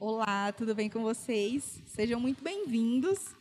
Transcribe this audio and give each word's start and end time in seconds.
Olá, 0.00 0.52
tudo 0.52 0.76
bem 0.76 0.88
com 0.88 1.02
vocês? 1.02 1.82
Sejam 1.84 2.20
muito 2.20 2.40
bem-vindos. 2.40 3.34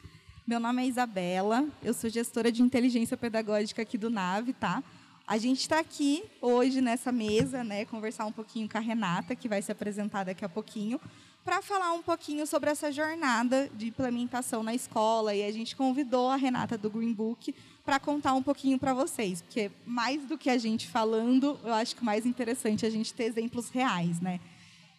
Meu 0.47 0.59
nome 0.59 0.81
é 0.81 0.87
Isabela, 0.87 1.67
eu 1.83 1.93
sou 1.93 2.09
gestora 2.09 2.51
de 2.51 2.63
inteligência 2.63 3.15
pedagógica 3.15 3.83
aqui 3.83 3.95
do 3.95 4.09
NAVE, 4.09 4.54
tá? 4.54 4.83
A 5.28 5.38
gente 5.38 5.59
está 5.59 5.78
aqui 5.78 6.23
hoje 6.41 6.81
nessa 6.81 7.12
mesa, 7.12 7.63
né, 7.63 7.85
conversar 7.85 8.25
um 8.25 8.31
pouquinho 8.31 8.67
com 8.67 8.75
a 8.75 8.81
Renata, 8.81 9.35
que 9.35 9.47
vai 9.47 9.62
se 9.62 9.71
apresentar 9.71 10.23
daqui 10.23 10.43
a 10.43 10.49
pouquinho, 10.49 10.99
para 11.46 11.62
falar 11.62 11.93
um 11.93 12.01
pouquinho 12.01 12.48
sobre 12.48 12.71
essa 12.71 12.92
jornada 12.92 13.70
de 13.76 13.89
implementação 13.89 14.64
na 14.64 14.74
escola. 14.74 15.36
E 15.36 15.44
a 15.44 15.52
gente 15.52 15.76
convidou 15.76 16.32
a 16.32 16.38
Renata 16.38 16.76
do 16.76 16.89
Green 16.89 17.14
Book 17.14 17.54
para 17.86 18.00
contar 18.00 18.34
um 18.34 18.42
pouquinho 18.42 18.80
para 18.80 18.96
vocês, 18.96 19.44
porque 19.44 19.70
mais 19.86 20.26
do 20.26 20.39
que 20.39 20.50
a 20.50 20.58
gente 20.58 20.88
falando, 20.88 21.60
eu 21.64 21.74
acho 21.76 21.96
que 21.96 22.02
o 22.02 22.05
mais 22.05 22.26
interessante 22.26 22.84
é 22.84 22.88
a 22.88 22.92
gente 22.92 23.14
ter 23.14 23.26
exemplos 23.26 23.70
reais, 23.70 24.20
né? 24.20 24.39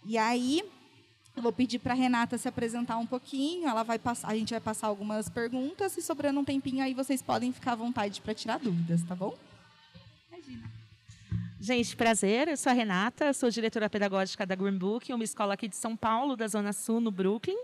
E 0.07 0.17
aí, 0.17 0.63
vou 1.41 1.53
pedir 1.53 1.79
para 1.79 1.93
a 1.93 1.97
Renata 1.97 2.37
se 2.39 2.49
apresentar 2.49 2.99
um 2.99 3.07
pouquinho. 3.07 3.69
Ela 3.69 3.83
vai 3.83 3.99
passar, 3.99 4.29
a 4.29 4.35
gente 4.35 4.51
vai 4.51 4.61
passar 4.61 4.87
algumas 4.87 5.29
perguntas 5.29 5.97
e 5.97 6.03
sobrando 6.03 6.41
um 6.41 6.45
tempinho 6.45 6.83
aí 6.83 6.95
vocês 6.95 7.23
podem 7.23 7.53
ficar 7.53 7.73
à 7.73 7.77
vontade 7.77 8.21
para 8.21 8.35
tirar 8.35 8.59
dúvidas, 8.59 9.03
tá 9.03 9.15
bom? 9.15 9.37
Imagina. 10.31 10.71
Gente, 11.61 11.97
prazer. 11.97 12.49
Eu 12.49 12.57
sou 12.57 12.71
a 12.71 12.75
Renata, 12.75 13.33
sou 13.33 13.51
diretora 13.51 13.91
pedagógica 13.91 14.47
da 14.47 14.55
Green 14.55 14.79
Book, 14.79 15.13
uma 15.13 15.25
escola 15.25 15.55
aqui 15.55 15.69
de 15.69 15.77
São 15.77 15.97
Paulo, 15.97 16.37
da 16.37 16.47
Zona 16.47 16.73
Sul, 16.73 17.01
no 17.01 17.11
Brooklyn. 17.11 17.59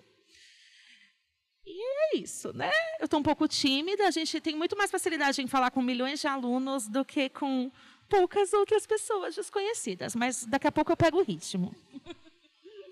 E 1.66 2.16
é 2.16 2.18
isso, 2.18 2.52
né? 2.52 2.70
Eu 3.01 3.06
estou 3.06 3.20
um 3.20 3.23
pouco 3.23 3.48
tímida. 3.48 4.06
A 4.06 4.10
gente 4.10 4.41
tem 4.41 4.56
muito 4.56 4.77
mais 4.77 4.91
facilidade 4.91 5.41
em 5.41 5.46
falar 5.46 5.70
com 5.70 5.80
milhões 5.80 6.20
de 6.20 6.27
alunos 6.27 6.88
do 6.88 7.04
que 7.04 7.29
com 7.29 7.70
poucas 8.09 8.52
outras 8.52 8.87
pessoas 8.87 9.34
desconhecidas. 9.34 10.15
Mas 10.15 10.45
daqui 10.45 10.66
a 10.66 10.73
pouco 10.73 10.93
eu 10.93 10.96
pego 10.96 11.18
o 11.18 11.23
ritmo 11.23 11.74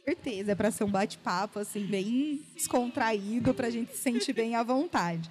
certeza, 0.04 0.52
é 0.52 0.54
para 0.54 0.70
ser 0.70 0.84
um 0.84 0.90
bate-papo 0.90 1.58
assim 1.58 1.86
bem 1.86 2.40
descontraído, 2.54 3.54
para 3.54 3.68
a 3.68 3.70
gente 3.70 3.92
se 3.92 3.98
sentir 3.98 4.32
bem 4.32 4.56
à 4.56 4.62
vontade. 4.62 5.30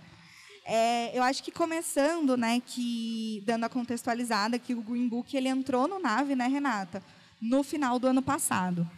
É, 0.66 1.18
eu 1.18 1.24
acho 1.24 1.44
que 1.44 1.52
começando, 1.52 2.38
né, 2.38 2.62
que 2.66 3.44
dando 3.46 3.66
a 3.66 3.70
contextualizada 3.70 4.60
que 4.60 4.74
o 4.74 4.82
Green 4.82 5.08
Book 5.08 5.36
ele 5.36 5.50
entrou 5.50 5.88
no 5.88 6.00
Nave, 6.00 6.36
né, 6.36 6.48
Renata, 6.48 7.04
no 7.42 7.64
final 7.64 8.00
do 8.00 8.08
ano 8.08 8.22
passado. 8.22 8.90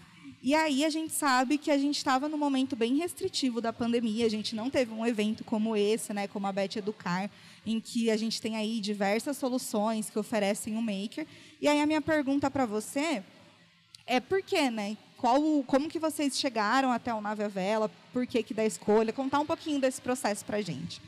E 0.42 0.53
aí 0.53 0.84
a 0.84 0.89
gente 0.89 1.14
sabe 1.14 1.58
que 1.58 1.72
a 1.72 1.78
gente 1.78 1.97
estava 1.97 2.28
num 2.28 2.38
momento 2.38 2.75
bem 2.75 2.97
restritivo 2.97 3.62
da 3.62 3.72
pandemia, 3.72 4.25
a 4.25 4.30
gente 4.30 4.56
não 4.56 4.69
teve 4.69 4.94
um 4.94 5.06
evento 5.06 5.44
como 5.44 5.75
esse, 5.75 6.14
né, 6.14 6.28
como 6.28 6.45
a 6.45 6.52
Bet 6.52 6.78
Educar, 6.78 7.31
em 7.66 7.80
que 7.80 8.12
a 8.12 8.17
gente 8.17 8.42
tem 8.42 8.58
aí 8.58 8.81
diversas 8.81 9.38
soluções 9.38 10.09
que 10.09 10.19
oferecem 10.19 10.75
o 10.75 10.80
um 10.80 10.81
Maker. 10.81 11.25
E 11.62 11.67
aí 11.67 11.81
a 11.81 11.86
minha 11.86 12.02
pergunta 12.02 12.52
para 12.52 12.66
você 12.66 13.23
é 14.06 14.19
por 14.19 14.44
quê, 14.44 14.69
né? 14.69 14.97
Qual, 15.23 15.41
como 15.66 15.88
que 15.88 15.99
vocês 15.99 16.38
chegaram 16.38 16.91
até 16.91 17.13
o 17.13 17.21
Nave 17.21 17.47
Vela? 17.47 17.89
Por 18.11 18.27
que, 18.27 18.43
que 18.43 18.53
da 18.53 18.66
escolha? 18.66 19.13
Contar 19.13 19.39
um 19.39 19.45
pouquinho 19.45 19.79
desse 19.79 20.02
processo 20.02 20.43
para 20.43 20.57
a 20.57 20.61
gente. 20.61 21.02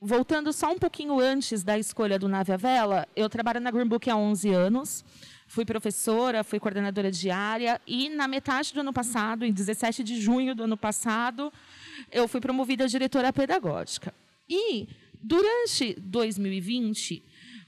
Voltando 0.00 0.52
só 0.52 0.72
um 0.72 0.76
pouquinho 0.76 1.20
antes 1.20 1.62
da 1.62 1.78
escolha 1.78 2.18
do 2.18 2.26
Nave 2.26 2.56
Vela, 2.56 3.06
eu 3.14 3.30
trabalho 3.30 3.60
na 3.60 3.70
Green 3.70 3.86
Book 3.86 4.10
há 4.10 4.16
11 4.16 4.52
anos. 4.52 5.04
Fui 5.46 5.64
professora, 5.64 6.42
fui 6.42 6.58
coordenadora 6.58 7.12
diária 7.12 7.80
e 7.86 8.08
na 8.08 8.26
metade 8.26 8.74
do 8.74 8.80
ano 8.80 8.92
passado, 8.92 9.44
em 9.44 9.52
17 9.52 10.02
de 10.02 10.20
junho 10.20 10.52
do 10.52 10.64
ano 10.64 10.76
passado, 10.76 11.52
eu 12.10 12.26
fui 12.26 12.40
promovida 12.40 12.82
a 12.82 12.88
diretora 12.88 13.32
pedagógica. 13.32 14.12
E 14.50 14.88
durante 15.22 15.94
2020, 16.00 17.22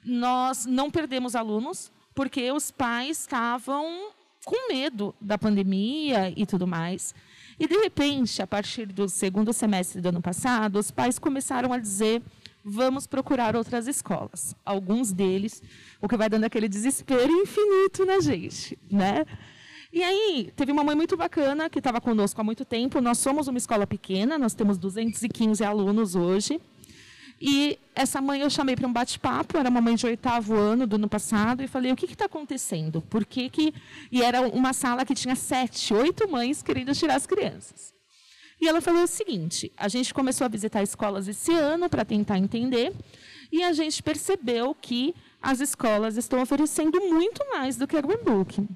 nós 0.05 0.67
não 0.67 0.91
perdemos 0.91 1.37
alunos, 1.37 1.93
porque 2.13 2.51
os 2.51 2.73
pais 2.73 3.21
estavam 3.21 4.13
com 4.45 4.69
medo 4.73 5.15
da 5.21 5.39
pandemia 5.39 6.33
e 6.37 6.45
tudo 6.45 6.67
mais. 6.67 7.15
E, 7.59 7.67
de 7.67 7.77
repente, 7.77 8.43
a 8.43 8.47
partir 8.47 8.87
do 8.87 9.09
segundo 9.09 9.53
semestre 9.53 10.01
do 10.01 10.09
ano 10.09 10.21
passado, 10.21 10.79
os 10.79 10.91
pais 10.91 11.19
começaram 11.19 11.73
a 11.73 11.79
dizer: 11.79 12.23
vamos 12.65 13.07
procurar 13.07 13.55
outras 13.57 13.87
escolas. 13.87 14.55
Alguns 14.65 15.13
deles, 15.13 15.63
o 16.01 16.09
que 16.09 16.17
vai 16.17 16.29
dando 16.29 16.45
aquele 16.45 16.69
desespero 16.69 17.33
infinito 17.33 18.05
na 18.05 18.21
gente, 18.21 18.79
né? 18.91 19.25
E 19.93 20.03
aí, 20.03 20.53
teve 20.57 20.73
uma 20.73 20.83
mãe 20.83 20.97
muito 20.97 21.17
bacana 21.17 21.71
que 21.71 21.79
estava 21.79 22.01
conosco 22.01 22.41
há 22.41 22.45
muito 22.45 22.65
tempo. 22.65 23.01
Nós 23.01 23.19
somos 23.19 23.47
uma 23.47 23.59
escola 23.59 23.87
pequena, 23.87 24.37
nós 24.37 24.53
temos 24.53 24.77
215 24.77 25.63
alunos 25.63 26.17
hoje. 26.17 26.61
E 27.41 27.79
essa 27.95 28.21
mãe 28.21 28.41
eu 28.41 28.49
chamei 28.49 28.77
para 28.77 28.87
um 28.87 28.93
bate-papo, 28.93 29.59
era 29.59 29.69
uma 29.69 29.81
mãe 29.81 29.95
de 29.95 30.07
oitavo 30.07 30.55
ano 30.55 30.87
do 30.87 30.97
ano 30.97 31.09
passado, 31.09 31.63
e 31.63 31.67
falei, 31.67 31.93
o 31.93 31.97
que 31.97 32.07
está 32.07 32.25
acontecendo? 32.25 33.03
Por 33.03 33.25
que 33.25 33.51
que... 33.51 33.75
E 34.11 34.23
era 34.23 34.41
uma 34.41 34.73
sala 34.73 35.05
que 35.05 35.15
tinha 35.15 35.35
sete, 35.35 35.93
oito 35.93 36.29
mães 36.31 36.63
querendo 36.63 36.95
tirar 36.95 37.17
as 37.17 37.27
crianças. 37.27 37.93
E 38.61 38.69
ela 38.69 38.81
falou 38.81 39.03
o 39.03 39.07
seguinte, 39.07 39.71
a 39.77 39.89
gente 39.89 40.15
começou 40.15 40.45
a 40.45 40.49
visitar 40.49 40.83
escolas 40.83 41.29
esse 41.29 41.53
ano 41.53 41.89
para 41.89 42.05
tentar 42.05 42.39
entender, 42.39 42.95
e 43.53 43.63
a 43.63 43.73
gente 43.73 44.03
percebeu 44.03 44.75
que 44.75 45.15
as 45.43 45.61
escolas 45.61 46.17
estão 46.17 46.41
oferecendo 46.41 47.01
muito 47.01 47.45
mais 47.51 47.77
do 47.77 47.87
que 47.87 47.97
a 47.97 48.01
Green 48.01 48.23
Book. 48.25 48.67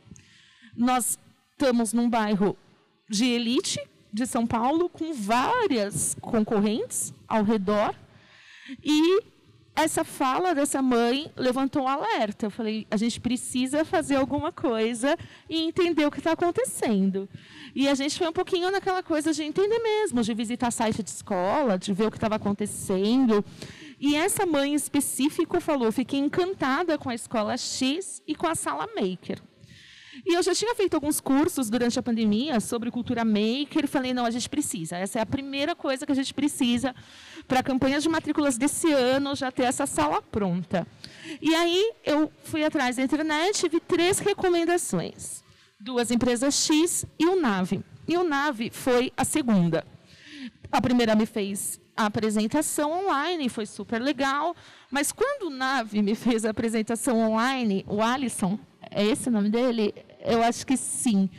Nós 0.76 1.18
estamos 1.52 1.92
num 1.92 2.10
bairro 2.10 2.56
de 3.08 3.24
elite 3.24 3.80
de 4.12 4.26
São 4.26 4.46
Paulo, 4.46 4.88
com 4.88 5.12
várias 5.14 6.16
concorrentes 6.20 7.14
ao 7.26 7.42
redor, 7.42 7.94
e 8.82 9.22
essa 9.78 10.02
fala 10.02 10.56
dessa 10.56 10.82
mãe 10.82 11.30
levantou 11.36 11.84
um 11.84 11.88
alerta. 11.88 12.46
Eu 12.46 12.50
falei, 12.50 12.84
a 12.90 12.96
gente 12.96 13.20
precisa 13.20 13.84
fazer 13.84 14.16
alguma 14.16 14.50
coisa 14.50 15.16
e 15.48 15.60
entender 15.62 16.04
o 16.04 16.10
que 16.10 16.18
está 16.18 16.32
acontecendo. 16.32 17.28
E 17.74 17.88
a 17.88 17.94
gente 17.94 18.18
foi 18.18 18.26
um 18.26 18.32
pouquinho 18.32 18.72
naquela 18.72 19.04
coisa 19.04 19.32
de 19.32 19.44
entender 19.44 19.78
mesmo, 19.78 20.22
de 20.22 20.34
visitar 20.34 20.72
site 20.72 21.00
de 21.00 21.10
escola, 21.10 21.78
de 21.78 21.92
ver 21.92 22.06
o 22.06 22.10
que 22.10 22.16
estava 22.16 22.34
acontecendo. 22.34 23.44
E 24.00 24.16
essa 24.16 24.44
mãe 24.44 24.72
em 24.72 24.74
específico 24.74 25.60
falou, 25.60 25.92
fiquei 25.92 26.18
encantada 26.18 26.98
com 26.98 27.08
a 27.08 27.14
escola 27.14 27.56
X 27.56 28.20
e 28.26 28.34
com 28.34 28.48
a 28.48 28.56
sala 28.56 28.88
Maker. 28.96 29.40
E 30.24 30.34
eu 30.34 30.42
já 30.42 30.54
tinha 30.54 30.74
feito 30.74 30.94
alguns 30.94 31.20
cursos 31.20 31.70
durante 31.70 31.98
a 31.98 32.02
pandemia 32.02 32.60
sobre 32.60 32.90
cultura 32.90 33.24
maker 33.24 33.86
falei, 33.88 34.12
não, 34.12 34.24
a 34.24 34.30
gente 34.30 34.48
precisa. 34.48 34.96
Essa 34.96 35.18
é 35.18 35.22
a 35.22 35.26
primeira 35.26 35.74
coisa 35.74 36.06
que 36.06 36.12
a 36.12 36.14
gente 36.14 36.32
precisa 36.32 36.94
para 37.46 37.60
a 37.60 37.62
campanha 37.62 38.00
de 38.00 38.08
matrículas 38.08 38.56
desse 38.56 38.92
ano 38.92 39.34
já 39.34 39.50
ter 39.50 39.64
essa 39.64 39.86
sala 39.86 40.22
pronta. 40.22 40.86
E 41.40 41.54
aí 41.54 41.92
eu 42.04 42.30
fui 42.44 42.64
atrás 42.64 42.96
da 42.96 43.02
internet 43.02 43.64
e 43.64 43.68
vi 43.68 43.80
três 43.80 44.18
recomendações. 44.18 45.42
Duas 45.80 46.10
empresas 46.10 46.54
X 46.54 47.06
e 47.18 47.26
o 47.26 47.40
Nave. 47.40 47.82
E 48.06 48.16
o 48.16 48.24
Nave 48.24 48.70
foi 48.70 49.12
a 49.16 49.24
segunda. 49.24 49.86
A 50.70 50.80
primeira 50.80 51.14
me 51.14 51.24
fez 51.24 51.80
a 51.96 52.06
apresentação 52.06 53.06
online, 53.06 53.48
foi 53.48 53.66
super 53.66 54.00
legal. 54.00 54.54
Mas 54.90 55.12
quando 55.12 55.48
o 55.48 55.50
Nave 55.50 56.02
me 56.02 56.14
fez 56.14 56.44
a 56.44 56.50
apresentação 56.50 57.18
online, 57.18 57.84
o 57.88 58.02
Alisson, 58.02 58.58
é 58.90 59.04
esse 59.04 59.28
o 59.28 59.32
nome 59.32 59.50
dele? 59.50 59.94
Eu 60.28 60.42
acho 60.42 60.66
que 60.66 60.76
sim. 60.76 61.30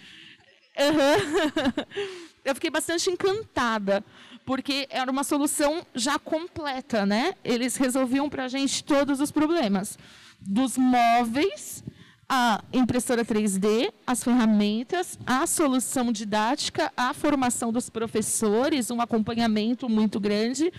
Uhum. 0.77 1.85
Eu 2.44 2.55
fiquei 2.55 2.69
bastante 2.72 3.09
encantada, 3.09 4.03
porque 4.45 4.88
era 4.89 5.11
uma 5.11 5.23
solução 5.23 5.85
já 5.94 6.17
completa, 6.17 7.05
né? 7.05 7.35
Eles 7.44 7.75
resolviam 7.75 8.28
para 8.29 8.45
a 8.45 8.47
gente 8.47 8.83
todos 8.83 9.19
os 9.19 9.29
problemas, 9.29 9.99
dos 10.39 10.78
móveis, 10.78 11.83
a 12.28 12.63
impressora 12.73 13.23
3D, 13.23 13.91
as 14.07 14.23
ferramentas, 14.23 15.19
a 15.25 15.45
solução 15.45 16.11
didática, 16.11 16.91
a 16.97 17.13
formação 17.13 17.72
dos 17.72 17.89
professores, 17.89 18.89
um 18.89 19.01
acompanhamento 19.01 19.88
muito 19.88 20.19
grande 20.19 20.72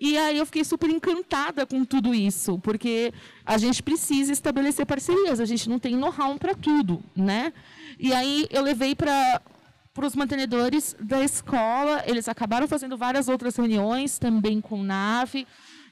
e 0.00 0.16
aí 0.16 0.38
eu 0.38 0.46
fiquei 0.46 0.64
super 0.64 0.88
encantada 0.88 1.66
com 1.66 1.84
tudo 1.84 2.14
isso, 2.14 2.58
porque 2.60 3.12
a 3.44 3.58
gente 3.58 3.82
precisa 3.82 4.32
estabelecer 4.32 4.86
parcerias, 4.86 5.40
a 5.40 5.44
gente 5.44 5.68
não 5.68 5.78
tem 5.78 5.96
know-how 5.96 6.38
para 6.38 6.54
tudo, 6.54 7.02
né? 7.16 7.52
E 7.98 8.12
aí 8.12 8.46
eu 8.50 8.62
levei 8.62 8.94
para 8.94 9.40
para 9.98 10.06
os 10.06 10.14
mantenedores 10.14 10.94
da 11.00 11.24
escola, 11.24 12.04
eles 12.06 12.28
acabaram 12.28 12.68
fazendo 12.68 12.96
várias 12.96 13.28
outras 13.28 13.56
reuniões 13.56 14.16
também 14.16 14.60
com 14.60 14.80
nave. 14.80 15.44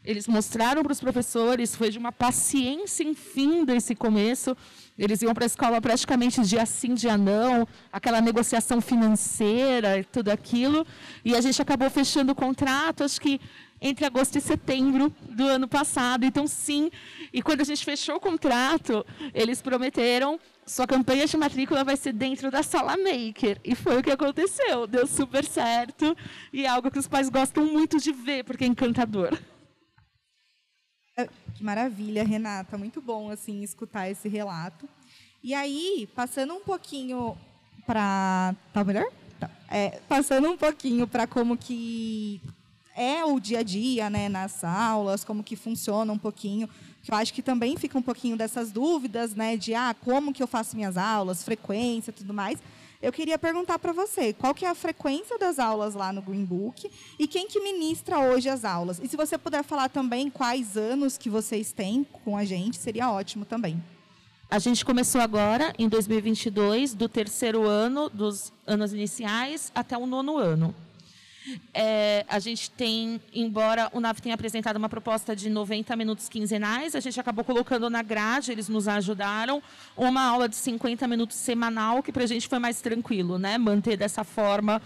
Eles 0.04 0.28
mostraram 0.28 0.84
para 0.84 0.92
os 0.92 1.00
professores, 1.00 1.74
foi 1.74 1.90
de 1.90 1.98
uma 1.98 2.12
paciência 2.12 3.02
infinda 3.02 3.74
esse 3.74 3.96
começo. 3.96 4.56
Eles 4.96 5.20
iam 5.22 5.34
para 5.34 5.44
a 5.44 5.46
escola 5.46 5.80
praticamente 5.80 6.40
dia 6.42 6.64
sim, 6.64 6.94
dia 6.94 7.18
não, 7.18 7.66
aquela 7.92 8.20
negociação 8.20 8.80
financeira 8.80 10.06
tudo 10.12 10.28
aquilo. 10.28 10.86
E 11.24 11.34
a 11.34 11.40
gente 11.40 11.60
acabou 11.60 11.90
fechando 11.90 12.30
o 12.30 12.36
contrato, 12.36 13.02
acho 13.02 13.20
que 13.20 13.40
entre 13.80 14.04
agosto 14.04 14.36
e 14.36 14.40
setembro 14.40 15.14
do 15.28 15.46
ano 15.46 15.68
passado. 15.68 16.24
Então, 16.24 16.46
sim. 16.46 16.90
E 17.32 17.42
quando 17.42 17.60
a 17.60 17.64
gente 17.64 17.84
fechou 17.84 18.16
o 18.16 18.20
contrato, 18.20 19.04
eles 19.34 19.60
prometeram 19.60 20.38
sua 20.66 20.86
campanha 20.86 21.26
de 21.26 21.36
matrícula 21.36 21.84
vai 21.84 21.96
ser 21.96 22.12
dentro 22.12 22.50
da 22.50 22.62
sala 22.62 22.96
maker. 22.96 23.60
E 23.64 23.74
foi 23.76 24.00
o 24.00 24.02
que 24.02 24.10
aconteceu. 24.10 24.86
Deu 24.86 25.06
super 25.06 25.44
certo. 25.44 26.16
E 26.52 26.64
é 26.64 26.68
algo 26.68 26.90
que 26.90 26.98
os 26.98 27.06
pais 27.06 27.28
gostam 27.28 27.64
muito 27.64 27.98
de 27.98 28.12
ver, 28.12 28.44
porque 28.44 28.64
é 28.64 28.66
encantador. 28.66 29.38
É, 31.16 31.28
que 31.54 31.62
maravilha, 31.62 32.24
Renata. 32.24 32.76
Muito 32.76 33.00
bom 33.00 33.30
assim 33.30 33.62
escutar 33.62 34.10
esse 34.10 34.28
relato. 34.28 34.88
E 35.42 35.54
aí, 35.54 36.08
passando 36.14 36.54
um 36.54 36.60
pouquinho 36.60 37.38
para. 37.86 38.54
Tá 38.72 38.82
melhor? 38.82 39.06
É, 39.70 40.00
passando 40.08 40.50
um 40.50 40.56
pouquinho 40.56 41.06
para 41.06 41.26
como 41.26 41.56
que 41.56 42.40
é 42.96 43.24
o 43.24 43.38
dia 43.38 43.60
a 43.60 43.62
dia, 43.62 44.08
né, 44.08 44.28
nas 44.28 44.64
aulas, 44.64 45.24
como 45.24 45.44
que 45.44 45.54
funciona 45.54 46.12
um 46.12 46.18
pouquinho, 46.18 46.68
que 47.02 47.12
eu 47.12 47.16
acho 47.16 47.32
que 47.32 47.42
também 47.42 47.76
fica 47.76 47.98
um 47.98 48.02
pouquinho 48.02 48.36
dessas 48.36 48.72
dúvidas, 48.72 49.34
né, 49.34 49.56
de 49.56 49.74
ah, 49.74 49.94
como 50.04 50.32
que 50.32 50.42
eu 50.42 50.46
faço 50.46 50.74
minhas 50.74 50.96
aulas, 50.96 51.44
frequência, 51.44 52.12
tudo 52.12 52.32
mais. 52.32 52.58
Eu 53.02 53.12
queria 53.12 53.38
perguntar 53.38 53.78
para 53.78 53.92
você, 53.92 54.32
qual 54.32 54.54
que 54.54 54.64
é 54.64 54.68
a 54.68 54.74
frequência 54.74 55.38
das 55.38 55.58
aulas 55.58 55.94
lá 55.94 56.12
no 56.12 56.22
Green 56.22 56.44
Book 56.44 56.90
e 57.18 57.28
quem 57.28 57.46
que 57.46 57.60
ministra 57.60 58.18
hoje 58.18 58.48
as 58.48 58.64
aulas? 58.64 58.98
E 59.02 59.06
se 59.06 59.16
você 59.16 59.36
puder 59.36 59.62
falar 59.62 59.90
também 59.90 60.30
quais 60.30 60.76
anos 60.76 61.18
que 61.18 61.28
vocês 61.28 61.72
têm 61.72 62.04
com 62.24 62.36
a 62.36 62.44
gente, 62.44 62.78
seria 62.78 63.10
ótimo 63.10 63.44
também. 63.44 63.82
A 64.48 64.58
gente 64.58 64.84
começou 64.84 65.20
agora, 65.20 65.74
em 65.78 65.88
2022, 65.88 66.94
do 66.94 67.08
terceiro 67.08 67.64
ano, 67.64 68.08
dos 68.08 68.52
anos 68.66 68.92
iniciais, 68.92 69.72
até 69.74 69.98
o 69.98 70.06
nono 70.06 70.38
ano. 70.38 70.74
É, 71.72 72.24
a 72.28 72.38
gente 72.38 72.70
tem, 72.70 73.20
embora 73.32 73.90
o 73.92 74.00
NAV 74.00 74.20
tenha 74.20 74.34
apresentado 74.34 74.76
uma 74.76 74.88
proposta 74.88 75.34
de 75.34 75.48
90 75.48 75.94
minutos 75.96 76.28
quinzenais, 76.28 76.94
a 76.94 77.00
gente 77.00 77.18
acabou 77.20 77.44
colocando 77.44 77.88
na 77.88 78.02
grade, 78.02 78.52
eles 78.52 78.68
nos 78.68 78.88
ajudaram, 78.88 79.62
uma 79.96 80.22
aula 80.22 80.48
de 80.48 80.56
50 80.56 81.06
minutos 81.06 81.36
semanal, 81.36 82.02
que 82.02 82.12
para 82.12 82.24
a 82.24 82.26
gente 82.26 82.48
foi 82.48 82.58
mais 82.58 82.80
tranquilo, 82.80 83.38
né? 83.38 83.58
Manter 83.58 83.96
dessa 83.96 84.24
forma 84.24 84.80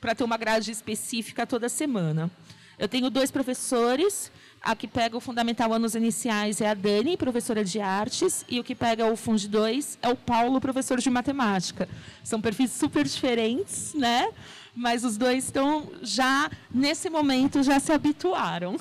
para 0.00 0.14
ter 0.14 0.24
uma 0.24 0.36
grade 0.36 0.70
específica 0.70 1.46
toda 1.46 1.68
semana. 1.68 2.30
Eu 2.78 2.88
tenho 2.88 3.08
dois 3.08 3.30
professores, 3.30 4.30
a 4.60 4.76
que 4.76 4.86
pega 4.86 5.16
o 5.16 5.20
Fundamental 5.20 5.72
Anos 5.72 5.94
Iniciais 5.94 6.60
é 6.60 6.68
a 6.68 6.74
Dani, 6.74 7.16
professora 7.16 7.64
de 7.64 7.80
artes, 7.80 8.44
e 8.48 8.60
o 8.60 8.64
que 8.64 8.74
pega 8.74 9.06
o 9.06 9.16
Fund 9.16 9.46
2 9.46 9.98
é 10.02 10.08
o 10.08 10.16
Paulo, 10.16 10.60
professor 10.60 10.98
de 10.98 11.08
matemática. 11.08 11.88
São 12.22 12.40
perfis 12.40 12.72
super 12.72 13.04
diferentes, 13.04 13.94
né? 13.94 14.28
Mas 14.76 15.04
os 15.04 15.16
dois 15.16 15.44
estão 15.44 15.88
já, 16.02 16.50
nesse 16.72 17.08
momento, 17.08 17.62
já 17.62 17.80
se 17.80 17.90
habituaram. 17.90 18.76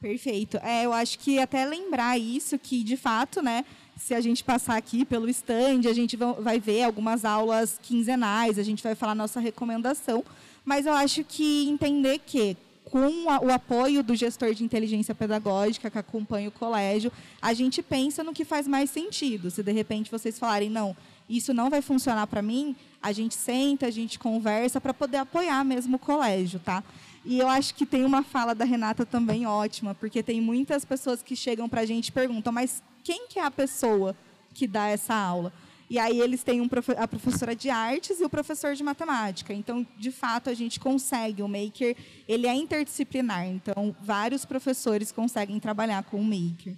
Perfeito. 0.00 0.56
É, 0.56 0.84
eu 0.84 0.92
acho 0.92 1.16
que 1.20 1.38
até 1.38 1.64
lembrar 1.64 2.18
isso, 2.18 2.58
que 2.58 2.82
de 2.82 2.96
fato, 2.96 3.40
né, 3.40 3.64
se 3.96 4.14
a 4.14 4.20
gente 4.20 4.42
passar 4.42 4.76
aqui 4.76 5.04
pelo 5.04 5.28
stand, 5.28 5.88
a 5.88 5.92
gente 5.92 6.16
vai 6.16 6.58
ver 6.58 6.82
algumas 6.82 7.24
aulas 7.24 7.78
quinzenais, 7.80 8.58
a 8.58 8.64
gente 8.64 8.82
vai 8.82 8.96
falar 8.96 9.14
nossa 9.14 9.38
recomendação, 9.38 10.24
mas 10.64 10.86
eu 10.86 10.92
acho 10.92 11.22
que 11.22 11.68
entender 11.68 12.18
que 12.18 12.56
com 12.84 13.24
o 13.24 13.50
apoio 13.50 14.02
do 14.02 14.14
gestor 14.14 14.52
de 14.52 14.64
inteligência 14.64 15.14
pedagógica 15.14 15.88
que 15.88 15.98
acompanha 15.98 16.48
o 16.48 16.52
colégio, 16.52 17.12
a 17.40 17.54
gente 17.54 17.80
pensa 17.80 18.22
no 18.24 18.34
que 18.34 18.44
faz 18.44 18.66
mais 18.66 18.90
sentido. 18.90 19.50
Se 19.50 19.62
de 19.62 19.72
repente 19.72 20.10
vocês 20.10 20.38
falarem, 20.38 20.68
não, 20.68 20.94
isso 21.36 21.54
não 21.54 21.70
vai 21.70 21.80
funcionar 21.80 22.26
para 22.26 22.42
mim, 22.42 22.76
a 23.02 23.12
gente 23.12 23.34
senta, 23.34 23.86
a 23.86 23.90
gente 23.90 24.18
conversa 24.18 24.80
para 24.80 24.92
poder 24.92 25.18
apoiar 25.18 25.64
mesmo 25.64 25.96
o 25.96 25.98
colégio, 25.98 26.60
tá? 26.60 26.84
E 27.24 27.38
eu 27.38 27.48
acho 27.48 27.74
que 27.74 27.86
tem 27.86 28.04
uma 28.04 28.22
fala 28.22 28.54
da 28.54 28.64
Renata 28.64 29.06
também 29.06 29.46
ótima, 29.46 29.94
porque 29.94 30.22
tem 30.22 30.40
muitas 30.40 30.84
pessoas 30.84 31.22
que 31.22 31.36
chegam 31.36 31.68
para 31.68 31.82
a 31.82 31.86
gente 31.86 32.08
e 32.08 32.12
perguntam, 32.12 32.52
mas 32.52 32.82
quem 33.04 33.26
que 33.28 33.38
é 33.38 33.44
a 33.44 33.50
pessoa 33.50 34.16
que 34.52 34.66
dá 34.66 34.88
essa 34.88 35.14
aula? 35.14 35.52
E 35.88 35.98
aí 35.98 36.20
eles 36.20 36.42
têm 36.42 36.60
um, 36.60 36.68
a 36.96 37.06
professora 37.06 37.54
de 37.54 37.68
artes 37.68 38.18
e 38.18 38.24
o 38.24 38.28
professor 38.28 38.74
de 38.74 38.82
matemática. 38.82 39.52
Então, 39.52 39.86
de 39.98 40.10
fato, 40.10 40.48
a 40.48 40.54
gente 40.54 40.80
consegue. 40.80 41.42
O 41.42 41.48
Maker, 41.48 41.94
ele 42.26 42.46
é 42.46 42.54
interdisciplinar. 42.54 43.46
Então, 43.46 43.94
vários 44.00 44.46
professores 44.46 45.12
conseguem 45.12 45.60
trabalhar 45.60 46.02
com 46.04 46.18
o 46.18 46.24
Maker. 46.24 46.74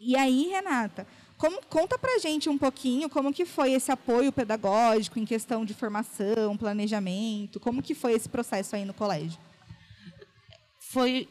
E 0.00 0.16
aí, 0.16 0.48
Renata, 0.48 1.06
como, 1.38 1.60
conta 1.68 1.98
para 1.98 2.18
gente 2.18 2.48
um 2.48 2.56
pouquinho 2.56 3.10
como 3.10 3.32
que 3.32 3.44
foi 3.44 3.72
esse 3.72 3.92
apoio 3.92 4.32
pedagógico 4.32 5.18
em 5.18 5.24
questão 5.24 5.64
de 5.64 5.74
formação, 5.74 6.56
planejamento, 6.56 7.60
como 7.60 7.82
que 7.82 7.94
foi 7.94 8.12
esse 8.12 8.28
processo 8.28 8.76
aí 8.76 8.84
no 8.84 8.94
colégio? 8.94 9.38
Foi 10.78 11.28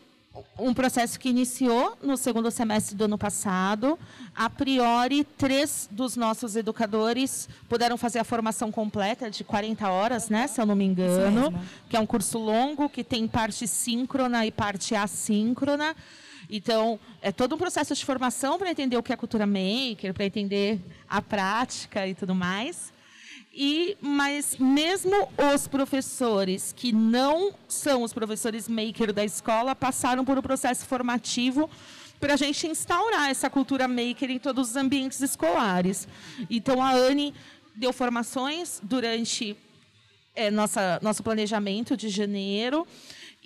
um 0.60 0.74
processo 0.74 1.20
que 1.20 1.30
iniciou 1.30 1.98
no 2.04 2.18
segundo 2.18 2.52
semestre 2.52 2.96
do 2.96 3.06
ano 3.06 3.18
passado. 3.18 3.98
A 4.36 4.50
priori, 4.50 5.24
três 5.24 5.88
dos 5.90 6.16
nossos 6.16 6.56
educadores 6.56 7.48
puderam 7.70 7.98
fazer 7.98 8.20
a 8.20 8.24
formação 8.24 8.72
completa 8.72 9.30
de 9.30 9.44
40 9.44 9.90
horas, 9.90 10.30
né, 10.30 10.48
se 10.48 10.60
eu 10.60 10.66
não 10.66 10.76
me 10.76 10.86
engano, 10.86 11.54
que 11.90 11.96
é 11.96 12.00
um 12.00 12.06
curso 12.06 12.38
longo 12.38 12.90
que 12.90 13.04
tem 13.04 13.28
parte 13.28 13.68
síncrona 13.68 14.46
e 14.46 14.52
parte 14.52 14.94
assíncrona. 14.96 15.96
Então, 16.50 17.00
é 17.22 17.32
todo 17.32 17.56
um 17.56 17.58
processo 17.58 17.94
de 17.94 18.06
formação 18.06 18.58
para 18.58 18.70
entender 18.70 18.98
o 18.98 19.04
que 19.04 19.14
é 19.14 19.16
cultura 19.16 19.46
maker, 19.46 20.14
para 20.14 20.26
entender 20.26 20.80
a 21.08 21.22
prática 21.22 22.08
e 22.08 22.14
tudo 22.14 22.36
mais. 22.36 22.94
E, 23.54 23.98
mas 24.02 24.58
mesmo 24.58 25.30
os 25.54 25.66
professores 25.66 26.74
que 26.74 26.92
não 26.92 27.54
são 27.70 28.04
os 28.04 28.12
professores 28.12 28.68
maker 28.68 29.14
da 29.14 29.24
escola 29.24 29.74
passaram 29.74 30.26
por 30.26 30.38
um 30.38 30.42
processo 30.42 30.86
formativo 30.86 31.70
para 32.20 32.34
a 32.34 32.38
gente 32.38 32.68
instaurar 32.68 33.30
essa 33.30 33.50
cultura 33.50 33.88
maker 33.88 34.30
em 34.30 34.40
todos 34.40 34.72
os 34.72 34.76
ambientes 34.76 35.22
escolares. 35.22 36.06
Então 36.50 36.84
a 36.84 36.92
Anne 36.92 37.34
deu 37.74 37.94
formações 37.94 38.82
durante 38.84 39.56
é, 40.36 40.52
nossa, 40.52 41.00
nosso 41.02 41.24
planejamento 41.24 41.96
de 41.96 42.10
janeiro 42.10 42.86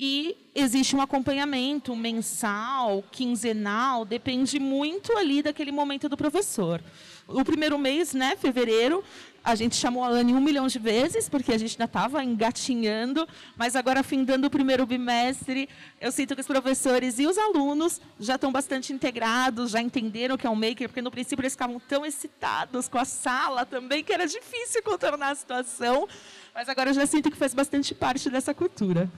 e 0.01 0.37
existe 0.55 0.95
um 0.95 1.01
acompanhamento 1.01 1.93
mensal, 1.93 3.03
quinzenal, 3.11 4.05
depende 4.05 4.57
muito 4.57 5.11
ali 5.17 5.43
daquele 5.43 5.73
momento 5.73 6.07
do 6.07 6.15
professor. 6.15 6.81
O 7.27 7.43
primeiro 7.43 7.77
mês, 7.77 8.13
né, 8.13 8.37
fevereiro, 8.37 9.03
a 9.43 9.55
gente 9.55 9.75
chamou 9.75 10.01
a 10.03 10.07
Anne 10.07 10.33
um 10.33 10.39
milhão 10.39 10.67
de 10.67 10.79
vezes, 10.79 11.27
porque 11.27 11.51
a 11.51 11.57
gente 11.57 11.73
ainda 11.73 11.83
estava 11.83 12.23
engatinhando, 12.23 13.27
mas 13.57 13.75
agora, 13.75 14.01
findando 14.01 14.47
o 14.47 14.49
primeiro 14.49 14.85
bimestre, 14.85 15.67
eu 15.99 16.13
sinto 16.13 16.33
que 16.33 16.41
os 16.41 16.47
professores 16.47 17.19
e 17.19 17.27
os 17.27 17.37
alunos 17.37 17.99
já 18.17 18.35
estão 18.35 18.53
bastante 18.53 18.93
integrados, 18.93 19.71
já 19.71 19.81
entenderam 19.81 20.35
o 20.35 20.37
que 20.37 20.47
é 20.47 20.49
um 20.49 20.55
maker, 20.55 20.87
porque 20.87 21.01
no 21.01 21.11
princípio 21.11 21.41
eles 21.41 21.53
ficavam 21.53 21.77
tão 21.77 22.05
excitados 22.05 22.87
com 22.87 22.97
a 22.97 23.05
sala 23.05 23.65
também, 23.65 24.01
que 24.01 24.13
era 24.13 24.25
difícil 24.25 24.81
contornar 24.81 25.31
a 25.31 25.35
situação, 25.35 26.07
mas 26.55 26.69
agora 26.69 26.91
eu 26.91 26.93
já 26.93 27.05
sinto 27.05 27.29
que 27.29 27.37
faz 27.37 27.53
bastante 27.53 27.93
parte 27.93 28.29
dessa 28.29 28.53
cultura. 28.53 29.11